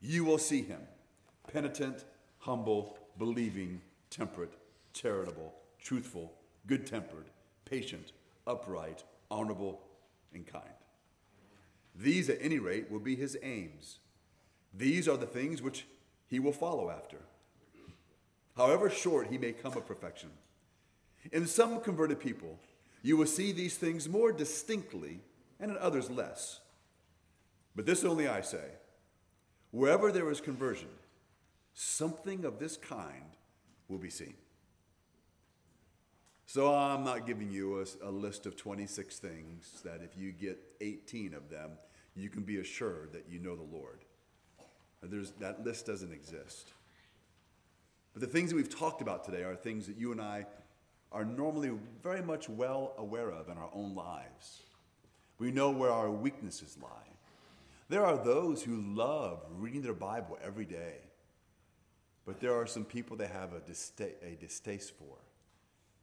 You 0.00 0.24
will 0.24 0.38
see 0.38 0.62
him 0.62 0.80
penitent, 1.52 2.06
humble, 2.38 2.96
believing, 3.18 3.82
temperate, 4.08 4.54
charitable, 4.94 5.54
truthful, 5.78 6.32
good 6.66 6.86
tempered, 6.86 7.26
patient, 7.66 8.12
upright, 8.46 9.04
honorable, 9.30 9.82
and 10.32 10.46
kind. 10.46 10.64
These, 11.94 12.28
at 12.28 12.38
any 12.40 12.58
rate, 12.58 12.90
will 12.90 13.00
be 13.00 13.16
his 13.16 13.36
aims. 13.42 13.98
These 14.72 15.08
are 15.08 15.16
the 15.16 15.26
things 15.26 15.62
which 15.62 15.86
he 16.26 16.40
will 16.40 16.52
follow 16.52 16.90
after. 16.90 17.18
However 18.56 18.90
short 18.90 19.28
he 19.28 19.38
may 19.38 19.52
come 19.52 19.76
of 19.76 19.86
perfection. 19.86 20.30
In 21.32 21.46
some 21.46 21.80
converted 21.80 22.20
people, 22.20 22.58
you 23.02 23.16
will 23.16 23.26
see 23.26 23.52
these 23.52 23.76
things 23.76 24.08
more 24.08 24.32
distinctly, 24.32 25.20
and 25.60 25.70
in 25.70 25.78
others 25.78 26.10
less. 26.10 26.60
But 27.76 27.86
this 27.86 28.04
only 28.04 28.28
I 28.28 28.40
say 28.40 28.64
wherever 29.70 30.12
there 30.12 30.30
is 30.30 30.40
conversion, 30.40 30.88
something 31.74 32.44
of 32.44 32.58
this 32.58 32.76
kind 32.76 33.36
will 33.88 33.98
be 33.98 34.10
seen. 34.10 34.34
So 36.46 36.74
I'm 36.74 37.04
not 37.04 37.26
giving 37.26 37.50
you 37.50 37.80
a, 37.80 38.08
a, 38.08 38.10
list 38.10 38.46
of 38.46 38.54
26 38.54 39.18
things 39.18 39.80
that 39.84 40.00
if 40.02 40.16
you 40.16 40.30
get 40.32 40.58
18 40.80 41.34
of 41.34 41.48
them, 41.48 41.70
you 42.14 42.28
can 42.28 42.42
be 42.42 42.58
assured 42.58 43.12
that 43.12 43.24
you 43.28 43.38
know 43.38 43.56
the 43.56 43.62
Lord. 43.62 44.04
There's, 45.02 45.32
that 45.40 45.64
list 45.64 45.86
doesn't 45.86 46.12
exist. 46.12 46.72
But 48.12 48.20
the 48.20 48.28
things 48.28 48.50
that 48.50 48.56
we've 48.56 48.74
talked 48.74 49.02
about 49.02 49.24
today 49.24 49.42
are 49.42 49.56
things 49.56 49.86
that 49.86 49.96
you 49.96 50.12
and 50.12 50.20
I 50.20 50.46
are 51.10 51.24
normally 51.24 51.72
very 52.02 52.22
much 52.22 52.48
well 52.48 52.92
aware 52.98 53.30
of 53.30 53.48
in 53.48 53.56
our 53.56 53.70
own 53.72 53.94
lives. 53.94 54.62
We 55.38 55.50
know 55.50 55.70
where 55.70 55.90
our 55.90 56.10
weaknesses 56.10 56.76
lie. 56.80 56.88
There 57.88 58.04
are 58.04 58.16
those 58.16 58.62
who 58.62 58.80
love 58.80 59.44
reading 59.50 59.82
their 59.82 59.94
Bible 59.94 60.38
every 60.42 60.64
day, 60.64 60.98
but 62.24 62.40
there 62.40 62.54
are 62.54 62.66
some 62.66 62.84
people 62.84 63.16
that 63.18 63.30
have 63.30 63.52
a, 63.52 63.60
dista- 63.60 64.14
a 64.22 64.36
distaste 64.36 64.92
for 64.96 65.18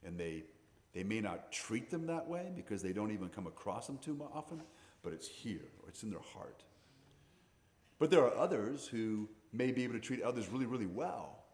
and 0.04 0.18
they, 0.18 0.44
they 0.92 1.04
may 1.04 1.20
not 1.20 1.52
treat 1.52 1.90
them 1.90 2.06
that 2.06 2.26
way 2.28 2.50
because 2.54 2.82
they 2.82 2.92
don't 2.92 3.12
even 3.12 3.28
come 3.28 3.46
across 3.46 3.86
them 3.86 3.98
too 3.98 4.20
often, 4.32 4.60
but 5.02 5.12
it's 5.12 5.28
here 5.28 5.68
or 5.82 5.88
it's 5.88 6.02
in 6.02 6.10
their 6.10 6.20
heart. 6.20 6.62
But 7.98 8.10
there 8.10 8.24
are 8.24 8.36
others 8.36 8.86
who 8.88 9.28
may 9.52 9.70
be 9.70 9.84
able 9.84 9.94
to 9.94 10.00
treat 10.00 10.22
others 10.22 10.48
really, 10.48 10.66
really 10.66 10.86
well 10.86 11.44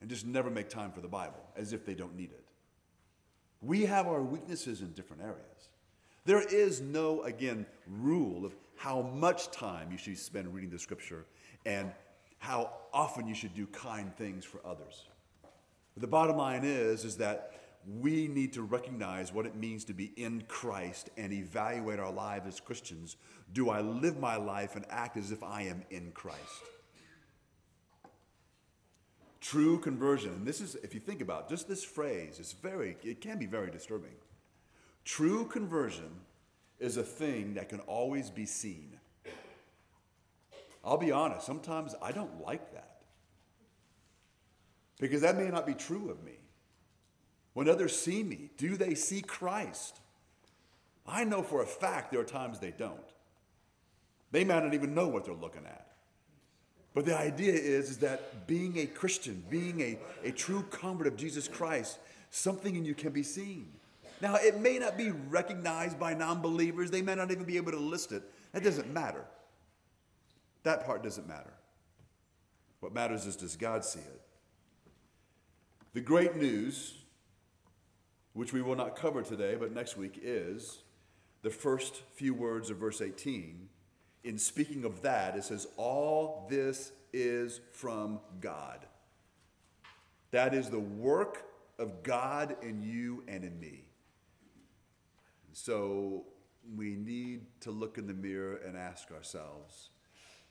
and 0.00 0.08
just 0.08 0.26
never 0.26 0.50
make 0.50 0.68
time 0.68 0.90
for 0.90 1.00
the 1.00 1.08
Bible 1.08 1.42
as 1.56 1.72
if 1.72 1.84
they 1.84 1.94
don't 1.94 2.16
need 2.16 2.30
it. 2.30 2.44
We 3.60 3.86
have 3.86 4.06
our 4.06 4.22
weaknesses 4.22 4.80
in 4.80 4.92
different 4.92 5.22
areas. 5.22 5.68
There 6.24 6.42
is 6.42 6.80
no, 6.80 7.22
again, 7.22 7.66
rule 7.86 8.44
of 8.44 8.54
how 8.76 9.02
much 9.02 9.50
time 9.50 9.90
you 9.90 9.98
should 9.98 10.18
spend 10.18 10.54
reading 10.54 10.70
the 10.70 10.78
scripture 10.78 11.24
and 11.66 11.90
how 12.38 12.70
often 12.92 13.26
you 13.26 13.34
should 13.34 13.54
do 13.54 13.66
kind 13.66 14.14
things 14.16 14.44
for 14.44 14.60
others. 14.64 15.04
But 15.98 16.02
the 16.02 16.12
bottom 16.12 16.36
line 16.36 16.62
is, 16.62 17.04
is 17.04 17.16
that 17.16 17.54
we 17.84 18.28
need 18.28 18.52
to 18.52 18.62
recognize 18.62 19.32
what 19.32 19.46
it 19.46 19.56
means 19.56 19.84
to 19.86 19.92
be 19.92 20.12
in 20.16 20.44
Christ 20.46 21.10
and 21.16 21.32
evaluate 21.32 21.98
our 21.98 22.12
lives 22.12 22.46
as 22.46 22.60
Christians. 22.60 23.16
Do 23.52 23.68
I 23.68 23.80
live 23.80 24.16
my 24.16 24.36
life 24.36 24.76
and 24.76 24.84
act 24.90 25.16
as 25.16 25.32
if 25.32 25.42
I 25.42 25.62
am 25.62 25.82
in 25.90 26.12
Christ? 26.12 26.38
True 29.40 29.80
conversion, 29.80 30.30
and 30.34 30.46
this 30.46 30.60
is, 30.60 30.76
if 30.84 30.94
you 30.94 31.00
think 31.00 31.20
about 31.20 31.46
it, 31.46 31.48
just 31.48 31.66
this 31.66 31.82
phrase, 31.82 32.38
it's 32.38 32.52
very, 32.52 32.96
it 33.02 33.20
can 33.20 33.40
be 33.40 33.46
very 33.46 33.72
disturbing. 33.72 34.14
True 35.04 35.46
conversion 35.46 36.20
is 36.78 36.96
a 36.96 37.02
thing 37.02 37.54
that 37.54 37.68
can 37.68 37.80
always 37.80 38.30
be 38.30 38.46
seen. 38.46 39.00
I'll 40.84 40.96
be 40.96 41.10
honest, 41.10 41.44
sometimes 41.44 41.96
I 42.00 42.12
don't 42.12 42.40
like 42.40 42.72
that. 42.72 42.77
Because 44.98 45.22
that 45.22 45.36
may 45.36 45.48
not 45.48 45.66
be 45.66 45.74
true 45.74 46.10
of 46.10 46.22
me. 46.24 46.38
When 47.54 47.68
others 47.68 47.98
see 47.98 48.22
me, 48.22 48.50
do 48.56 48.76
they 48.76 48.94
see 48.94 49.20
Christ? 49.20 50.00
I 51.06 51.24
know 51.24 51.42
for 51.42 51.62
a 51.62 51.66
fact 51.66 52.12
there 52.12 52.20
are 52.20 52.24
times 52.24 52.58
they 52.58 52.70
don't. 52.70 53.00
They 54.30 54.44
might 54.44 54.62
not 54.62 54.74
even 54.74 54.94
know 54.94 55.08
what 55.08 55.24
they're 55.24 55.34
looking 55.34 55.64
at. 55.64 55.86
But 56.94 57.04
the 57.04 57.16
idea 57.16 57.52
is, 57.52 57.90
is 57.90 57.98
that 57.98 58.46
being 58.46 58.78
a 58.78 58.86
Christian, 58.86 59.42
being 59.48 59.80
a, 59.80 59.98
a 60.24 60.32
true 60.32 60.64
convert 60.70 61.06
of 61.06 61.16
Jesus 61.16 61.48
Christ, 61.48 61.98
something 62.30 62.76
in 62.76 62.84
you 62.84 62.94
can 62.94 63.12
be 63.12 63.22
seen. 63.22 63.68
Now, 64.20 64.34
it 64.36 64.58
may 64.58 64.78
not 64.78 64.98
be 64.98 65.10
recognized 65.10 65.98
by 65.98 66.14
non 66.14 66.42
believers, 66.42 66.90
they 66.90 67.02
may 67.02 67.14
not 67.14 67.30
even 67.30 67.44
be 67.44 67.56
able 67.56 67.72
to 67.72 67.78
list 67.78 68.12
it. 68.12 68.22
That 68.52 68.64
doesn't 68.64 68.92
matter. 68.92 69.24
That 70.64 70.84
part 70.84 71.02
doesn't 71.02 71.28
matter. 71.28 71.52
What 72.80 72.92
matters 72.92 73.26
is 73.26 73.36
does 73.36 73.56
God 73.56 73.84
see 73.84 74.00
it? 74.00 74.20
The 75.94 76.00
great 76.00 76.36
news, 76.36 76.94
which 78.34 78.52
we 78.52 78.60
will 78.60 78.76
not 78.76 78.94
cover 78.94 79.22
today, 79.22 79.56
but 79.58 79.72
next 79.72 79.96
week, 79.96 80.20
is 80.22 80.82
the 81.42 81.50
first 81.50 82.02
few 82.14 82.34
words 82.34 82.68
of 82.68 82.76
verse 82.76 83.00
18. 83.00 83.68
In 84.24 84.38
speaking 84.38 84.84
of 84.84 85.02
that, 85.02 85.36
it 85.36 85.44
says, 85.44 85.66
All 85.76 86.46
this 86.50 86.92
is 87.12 87.60
from 87.72 88.20
God. 88.40 88.86
That 90.30 90.52
is 90.52 90.68
the 90.68 90.78
work 90.78 91.44
of 91.78 92.02
God 92.02 92.56
in 92.62 92.82
you 92.82 93.24
and 93.26 93.44
in 93.44 93.58
me. 93.58 93.84
So 95.54 96.24
we 96.76 96.96
need 96.96 97.46
to 97.60 97.70
look 97.70 97.96
in 97.96 98.06
the 98.06 98.14
mirror 98.14 98.56
and 98.56 98.76
ask 98.76 99.10
ourselves 99.10 99.88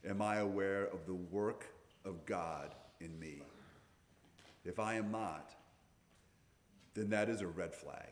Am 0.07 0.21
I 0.21 0.37
aware 0.37 0.85
of 0.85 1.05
the 1.05 1.13
work 1.13 1.67
of 2.05 2.25
God 2.25 2.73
in 2.99 3.19
me? 3.19 3.41
If 4.67 4.79
I 4.79 4.95
am 4.95 5.11
not, 5.11 5.55
then 6.93 7.09
that 7.11 7.29
is 7.29 7.41
a 7.41 7.47
red 7.47 7.73
flag. 7.73 8.11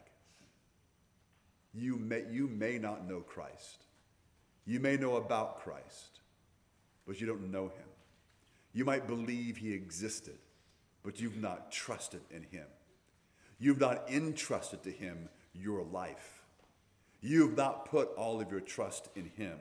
You 1.74 1.98
may, 1.98 2.24
you 2.32 2.48
may 2.48 2.78
not 2.78 3.08
know 3.08 3.20
Christ. 3.20 3.84
You 4.66 4.80
may 4.80 4.96
know 4.96 5.18
about 5.18 5.60
Christ, 5.60 6.22
but 7.06 7.20
you 7.20 7.28
don't 7.28 7.52
know 7.52 7.66
him. 7.66 7.90
You 8.74 8.86
might 8.86 9.06
believe 9.06 9.58
he 9.58 9.74
existed, 9.74 10.38
but 11.04 11.20
you've 11.20 11.42
not 11.42 11.72
trusted 11.72 12.22
in 12.32 12.44
him. 12.44 12.68
You've 13.60 13.80
not 13.80 14.10
entrusted 14.10 14.82
to 14.84 14.92
him 14.92 15.30
your 15.54 15.84
life. 15.84 16.44
You've 17.22 17.58
not 17.58 17.86
put 17.86 18.10
all 18.16 18.40
of 18.40 18.50
your 18.50 18.62
trust 18.62 19.10
in 19.16 19.30
him 19.36 19.58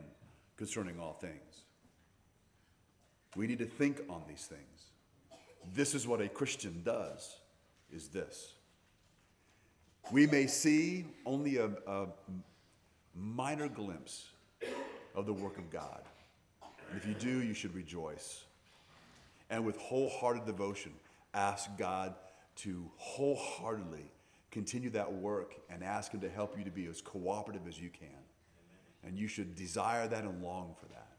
concerning 0.57 1.01
all 1.01 1.15
things. 1.15 1.65
We 3.35 3.49
need 3.49 3.59
to 3.59 3.67
think 3.67 4.03
on 4.09 4.23
these 4.29 4.45
things. 4.45 4.94
This 5.73 5.95
is 5.95 6.07
what 6.07 6.21
a 6.21 6.29
Christian 6.29 6.83
does, 6.85 7.41
is 7.93 8.09
this. 8.09 8.55
We 10.13 10.27
may 10.27 10.47
see 10.47 11.07
only 11.25 11.57
a, 11.57 11.71
a 11.87 12.07
minor 13.15 13.69
glimpse 13.69 14.27
of 15.15 15.27
the 15.27 15.33
work 15.33 15.59
of 15.59 15.71
God. 15.71 16.03
And 16.91 16.99
if 16.99 17.07
you 17.07 17.15
do, 17.15 17.43
you 17.43 17.55
should 17.55 17.75
rejoice. 17.75 18.45
And 19.51 19.65
with 19.65 19.77
wholehearted 19.77 20.45
devotion, 20.45 20.93
ask 21.33 21.71
God 21.79 22.15
to 22.57 22.91
wholeheartedly 22.97 24.11
continue 24.51 24.91
that 24.91 25.13
work 25.13 25.55
and 25.71 25.83
ask 25.83 26.13
Him 26.13 26.21
to 26.21 26.31
help 26.31 26.57
you 26.57 26.65
to 26.65 26.71
be 26.71 26.87
as 26.87 27.01
cooperative 27.01 27.67
as 27.67 27.81
you 27.81 27.91
can. 27.91 28.09
And 29.03 29.19
you 29.19 29.29
should 29.29 29.55
desire 29.55 30.07
that 30.09 30.25
and 30.25 30.43
long 30.43 30.75
for 30.79 30.87
that. 30.87 31.13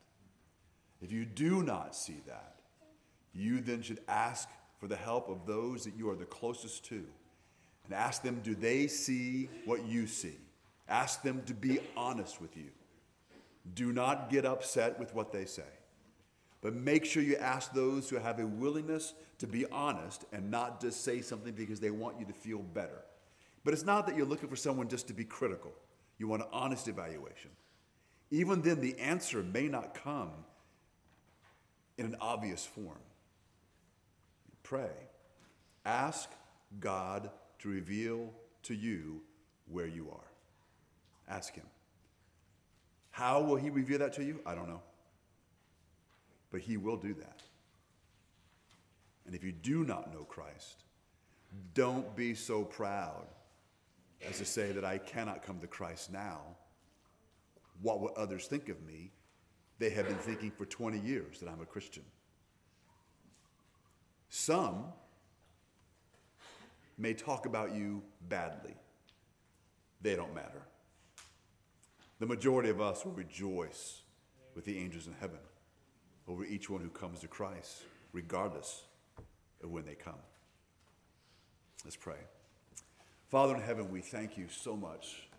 If 1.02 1.12
you 1.12 1.26
do 1.26 1.62
not 1.62 1.96
see 1.96 2.22
that, 2.28 2.55
you 3.36 3.62
then 3.62 3.82
should 3.82 4.00
ask 4.08 4.50
for 4.80 4.88
the 4.88 4.96
help 4.96 5.30
of 5.30 5.46
those 5.46 5.84
that 5.84 5.96
you 5.96 6.10
are 6.10 6.16
the 6.16 6.26
closest 6.26 6.86
to 6.86 7.04
and 7.86 7.94
ask 7.94 8.24
them, 8.24 8.42
do 8.44 8.56
they 8.56 8.88
see 8.88 9.50
what 9.66 9.86
you 9.86 10.08
see? 10.08 10.38
Ask 10.88 11.22
them 11.22 11.44
to 11.46 11.54
be 11.54 11.80
honest 11.96 12.42
with 12.42 12.56
you. 12.56 12.70
Do 13.74 13.92
not 13.92 14.30
get 14.30 14.46
upset 14.46 15.00
with 15.00 15.14
what 15.14 15.32
they 15.32 15.46
say. 15.46 15.64
But 16.62 16.74
make 16.74 17.06
sure 17.06 17.22
you 17.22 17.36
ask 17.36 17.74
those 17.74 18.10
who 18.10 18.18
have 18.18 18.40
a 18.40 18.48
willingness 18.48 19.14
to 19.40 19.48
be 19.48 19.66
honest 19.68 20.26
and 20.32 20.50
not 20.50 20.82
just 20.82 21.04
say 21.04 21.22
something 21.22 21.54
because 21.54 21.80
they 21.80 21.92
want 21.92 22.20
you 22.20 22.26
to 22.26 22.34
feel 22.34 22.60
better. 22.60 23.04
But 23.64 23.74
it's 23.74 23.86
not 23.86 24.08
that 24.08 24.16
you're 24.16 24.26
looking 24.26 24.50
for 24.50 24.56
someone 24.56 24.88
just 24.88 25.08
to 25.08 25.14
be 25.14 25.26
critical. 25.26 25.74
You 26.18 26.28
want 26.28 26.44
an 26.44 26.48
honest 26.52 26.88
evaluation. 26.88 27.52
Even 28.32 28.62
then, 28.62 28.82
the 28.82 28.98
answer 28.98 29.44
may 29.44 29.68
not 29.68 29.94
come 29.94 30.32
in 31.98 32.06
an 32.06 32.16
obvious 32.20 32.66
form. 32.66 32.98
Pray. 34.66 34.90
Ask 35.86 36.28
God 36.80 37.30
to 37.60 37.70
reveal 37.70 38.32
to 38.64 38.74
you 38.74 39.22
where 39.72 39.86
you 39.86 40.10
are. 40.10 40.32
Ask 41.30 41.54
Him. 41.54 41.68
How 43.12 43.42
will 43.42 43.58
He 43.58 43.70
reveal 43.70 44.00
that 44.00 44.14
to 44.14 44.24
you? 44.24 44.42
I 44.44 44.56
don't 44.56 44.68
know. 44.68 44.82
But 46.52 46.62
He 46.62 46.78
will 46.78 46.98
do 46.98 47.14
that. 47.14 47.44
And 49.28 49.36
if 49.36 49.44
you 49.44 49.52
do 49.52 49.84
not 49.86 50.12
know 50.12 50.24
Christ, 50.24 50.84
don't 51.76 52.16
be 52.16 52.34
so 52.34 52.64
proud 52.64 53.28
as 54.28 54.40
to 54.40 54.46
say 54.46 54.72
that 54.72 54.84
I 54.84 54.98
cannot 54.98 55.44
come 55.44 55.60
to 55.60 55.68
Christ 55.68 56.12
now. 56.12 56.40
What 57.84 58.00
will 58.02 58.14
others 58.18 58.48
think 58.48 58.70
of 58.70 58.82
me? 58.82 59.12
They 59.78 59.92
have 59.92 60.08
been 60.08 60.18
thinking 60.18 60.50
for 60.50 60.66
20 60.66 60.98
years 61.00 61.40
that 61.40 61.50
I'm 61.50 61.62
a 61.62 61.66
Christian. 61.66 62.04
Some 64.38 64.84
may 66.98 67.14
talk 67.14 67.46
about 67.46 67.74
you 67.74 68.04
badly. 68.28 68.76
They 70.02 70.18
don't 70.18 70.36
matter. 70.36 70.62
The 72.20 72.26
majority 72.26 72.70
of 72.70 72.82
us 72.82 73.06
will 73.06 73.14
rejoice 73.14 74.02
with 74.54 74.66
the 74.66 74.78
angels 74.78 75.08
in 75.08 75.14
heaven 75.22 75.40
over 76.28 76.44
each 76.44 76.70
one 76.70 76.82
who 76.82 76.90
comes 76.90 77.22
to 77.22 77.30
Christ, 77.30 77.84
regardless 78.12 78.84
of 79.64 79.72
when 79.72 79.86
they 79.86 79.96
come. 79.96 80.20
Let's 81.86 81.96
pray. 81.96 82.20
Father 83.30 83.56
in 83.56 83.62
heaven, 83.62 83.90
we 83.90 84.02
thank 84.02 84.38
you 84.38 84.48
so 84.50 84.76
much 84.76 85.30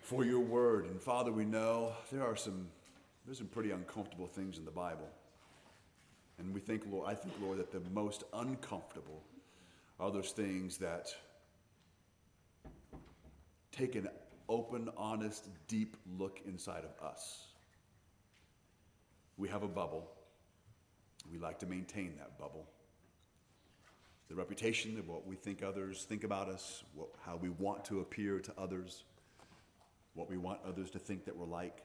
for 0.00 0.24
your 0.24 0.40
word. 0.40 0.86
And 0.86 1.02
Father, 1.02 1.32
we 1.32 1.44
know 1.44 1.92
there 2.10 2.24
are 2.24 2.34
some 2.34 2.68
there's 3.26 3.36
some 3.36 3.46
pretty 3.48 3.72
uncomfortable 3.72 4.26
things 4.26 4.56
in 4.56 4.64
the 4.64 4.70
Bible. 4.70 5.10
And 6.38 6.54
we 6.54 6.60
think, 6.60 6.84
Lord, 6.90 7.08
I 7.08 7.14
think, 7.14 7.34
Lord, 7.40 7.58
that 7.58 7.72
the 7.72 7.82
most 7.92 8.24
uncomfortable 8.32 9.22
are 9.98 10.10
those 10.10 10.30
things 10.30 10.78
that 10.78 11.08
take 13.72 13.96
an 13.96 14.08
open, 14.48 14.88
honest, 14.96 15.48
deep 15.66 15.96
look 16.18 16.40
inside 16.46 16.84
of 16.84 17.04
us. 17.04 17.46
We 19.36 19.48
have 19.48 19.62
a 19.62 19.68
bubble. 19.68 20.10
We 21.30 21.38
like 21.38 21.58
to 21.60 21.66
maintain 21.66 22.14
that 22.18 22.38
bubble. 22.38 22.66
The 24.28 24.34
reputation 24.34 24.98
of 24.98 25.08
what 25.08 25.26
we 25.26 25.36
think 25.36 25.62
others 25.62 26.04
think 26.04 26.24
about 26.24 26.48
us, 26.48 26.82
what, 26.94 27.08
how 27.24 27.36
we 27.36 27.48
want 27.48 27.84
to 27.86 28.00
appear 28.00 28.40
to 28.40 28.52
others, 28.58 29.04
what 30.14 30.28
we 30.28 30.36
want 30.36 30.60
others 30.66 30.90
to 30.90 30.98
think 30.98 31.24
that 31.24 31.36
we're 31.36 31.46
like. 31.46 31.82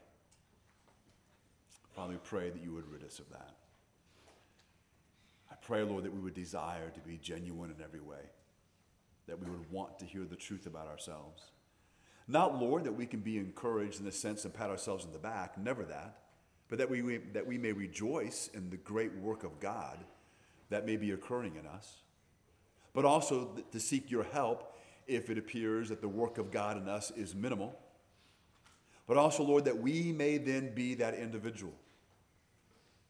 Father, 1.94 2.12
we 2.12 2.18
pray 2.22 2.50
that 2.50 2.62
you 2.62 2.72
would 2.72 2.90
rid 2.90 3.04
us 3.04 3.18
of 3.18 3.30
that. 3.30 3.54
Pray, 5.66 5.82
Lord, 5.82 6.04
that 6.04 6.12
we 6.12 6.20
would 6.20 6.34
desire 6.34 6.90
to 6.90 7.00
be 7.00 7.16
genuine 7.16 7.70
in 7.70 7.82
every 7.82 8.00
way, 8.00 8.30
that 9.26 9.38
we 9.38 9.50
would 9.50 9.70
want 9.70 9.98
to 9.98 10.04
hear 10.04 10.24
the 10.24 10.36
truth 10.36 10.66
about 10.66 10.86
ourselves. 10.86 11.42
Not, 12.28 12.60
Lord, 12.60 12.84
that 12.84 12.92
we 12.92 13.06
can 13.06 13.20
be 13.20 13.38
encouraged 13.38 13.98
in 13.98 14.04
the 14.04 14.12
sense 14.12 14.44
and 14.44 14.52
pat 14.52 14.68
ourselves 14.68 15.04
in 15.06 15.12
the 15.12 15.18
back, 15.18 15.56
never 15.56 15.84
that, 15.84 16.18
but 16.68 16.78
that 16.78 16.90
we, 16.90 17.18
that 17.32 17.46
we 17.46 17.56
may 17.56 17.72
rejoice 17.72 18.50
in 18.52 18.68
the 18.68 18.76
great 18.76 19.14
work 19.16 19.42
of 19.42 19.58
God 19.58 19.98
that 20.68 20.84
may 20.84 20.96
be 20.96 21.12
occurring 21.12 21.56
in 21.56 21.66
us, 21.66 21.98
but 22.92 23.04
also 23.04 23.56
to 23.70 23.80
seek 23.80 24.10
your 24.10 24.24
help 24.24 24.76
if 25.06 25.30
it 25.30 25.38
appears 25.38 25.88
that 25.88 26.00
the 26.00 26.08
work 26.08 26.36
of 26.36 26.50
God 26.50 26.76
in 26.76 26.88
us 26.88 27.10
is 27.10 27.34
minimal. 27.34 27.78
But 29.06 29.16
also, 29.16 29.42
Lord, 29.42 29.64
that 29.66 29.78
we 29.78 30.12
may 30.12 30.38
then 30.38 30.74
be 30.74 30.94
that 30.94 31.14
individual 31.14 31.72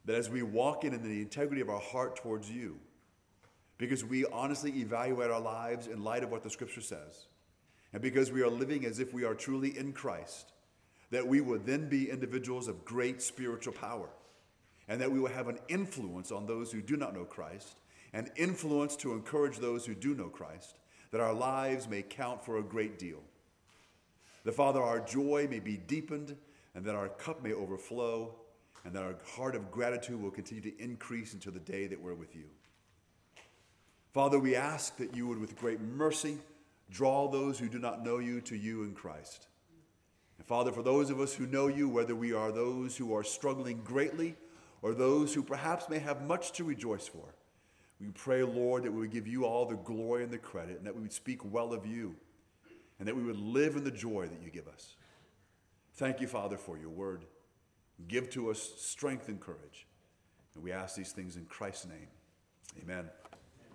that 0.05 0.17
as 0.17 0.29
we 0.29 0.43
walk 0.43 0.85
in 0.85 0.93
in 0.93 1.03
the 1.03 1.23
integrity 1.23 1.61
of 1.61 1.71
our 1.71 1.81
heart 1.81 2.17
towards 2.17 2.51
you, 2.51 2.79
because 3.79 4.05
we 4.05 4.25
honestly 4.27 4.71
evaluate 4.81 5.31
our 5.31 5.41
lives 5.41 5.87
in 5.87 6.05
light 6.05 6.23
of 6.23 6.31
what 6.31 6.43
the 6.43 6.51
scripture 6.51 6.81
says, 6.81 7.27
and 7.93 8.03
because 8.03 8.31
we 8.31 8.43
are 8.43 8.51
living 8.51 8.85
as 8.85 8.99
if 8.99 9.15
we 9.15 9.25
are 9.25 9.35
truly 9.35 9.77
in 9.77 9.93
Christ, 9.93 10.53
that 11.11 11.27
we 11.27 11.41
would 11.41 11.65
then 11.65 11.89
be 11.89 12.11
individuals 12.11 12.69
of 12.69 12.85
great 12.85 13.23
spiritual 13.23 13.73
power, 13.73 14.09
and 14.89 15.01
that 15.01 15.11
we 15.11 15.21
will 15.21 15.31
have 15.31 15.49
an 15.49 15.59
influence 15.69 16.31
on 16.31 16.47
those 16.47 16.71
who 16.71 16.83
do 16.83 16.97
not 16.97 17.15
know 17.15 17.25
Christ, 17.25 17.77
an 18.13 18.31
influence 18.37 18.97
to 18.97 19.13
encourage 19.13 19.59
those 19.59 19.87
who 19.87 19.95
do 19.95 20.15
know 20.15 20.29
Christ, 20.29 20.79
that 21.11 21.21
our 21.21 21.33
lives 21.33 21.89
may 21.89 22.03
count 22.03 22.45
for 22.45 22.59
a 22.59 22.63
great 22.63 22.99
deal. 22.99 23.23
The 24.45 24.53
Father, 24.53 24.83
our 24.83 25.01
joy 25.01 25.49
may 25.51 25.61
be 25.61 25.77
deepened, 25.77 26.37
and 26.75 26.85
that 26.85 26.95
our 26.95 27.09
cup 27.09 27.43
may 27.43 27.53
overflow 27.53 28.35
and 28.85 28.95
that 28.95 29.03
our 29.03 29.17
heart 29.37 29.57
of 29.57 29.71
gratitude 29.71 30.21
will 30.21 30.31
continue 30.31 30.63
to 30.63 30.83
increase 30.83 31.33
until 31.33 31.53
the 31.53 31.61
day 31.61 31.87
that 31.87 32.01
we're 32.01 32.15
with 32.15 32.35
you. 32.35 32.45
Father, 34.13 34.39
we 34.39 34.55
ask 34.55 34.97
that 34.99 35.17
you 35.17 35.27
would, 35.27 35.41
with 35.41 35.59
great 35.59 35.81
mercy, 35.81 36.39
draw 36.91 37.29
those 37.29 37.59
who 37.59 37.69
do 37.69 37.79
not 37.79 38.05
know 38.05 38.19
you 38.19 38.41
to 38.43 38.57
you 38.57 38.85
in 38.85 38.95
Christ. 38.95 39.49
And 40.39 40.47
Father, 40.47 40.71
for 40.71 40.83
those 40.83 41.11
of 41.11 41.21
us 41.21 41.35
who 41.35 41.47
know 41.47 41.67
you, 41.67 41.89
whether 41.89 42.15
we 42.15 42.33
are 42.33 42.53
those 42.53 42.97
who 42.97 43.15
are 43.15 43.25
struggling 43.25 43.81
greatly 43.83 44.37
or 44.83 44.95
those 44.95 45.35
who 45.35 45.43
perhaps 45.43 45.89
may 45.89 45.99
have 45.99 46.23
much 46.23 46.53
to 46.53 46.65
rejoice 46.65 47.09
for, 47.09 47.35
we 48.01 48.09
pray, 48.09 48.43
Lord, 48.43 48.83
that 48.83 48.93
we 48.93 49.01
would 49.01 49.13
give 49.13 49.27
you 49.27 49.45
all 49.45 49.65
the 49.65 49.77
glory 49.77 50.25
and 50.25 50.33
the 50.33 50.39
credit, 50.39 50.77
and 50.77 50.87
that 50.87 50.95
we 50.95 51.03
would 51.03 51.13
speak 51.13 51.45
well 51.45 51.73
of 51.73 51.87
you, 51.87 52.17
and 52.99 53.09
that 53.09 53.17
we 53.17 53.23
would 53.23 53.39
live 53.39 53.77
in 53.77 53.85
the 53.85 53.91
joy 53.91 54.27
that 54.27 54.43
you 54.43 54.51
give 54.51 54.69
us. 54.69 54.97
Thank 55.95 56.21
you, 56.21 56.27
Father, 56.27 56.59
for 56.59 56.77
your 56.77 56.91
word. 56.91 57.25
Give 58.09 58.29
to 58.31 58.51
us 58.51 58.73
strength 58.79 59.29
and 59.29 59.41
courage. 59.41 59.87
And 60.55 60.63
we 60.63 60.73
ask 60.73 60.97
these 60.97 61.13
things 61.13 61.37
in 61.37 61.47
Christ's 61.47 61.87
name. 61.87 62.09
Amen. 62.83 63.11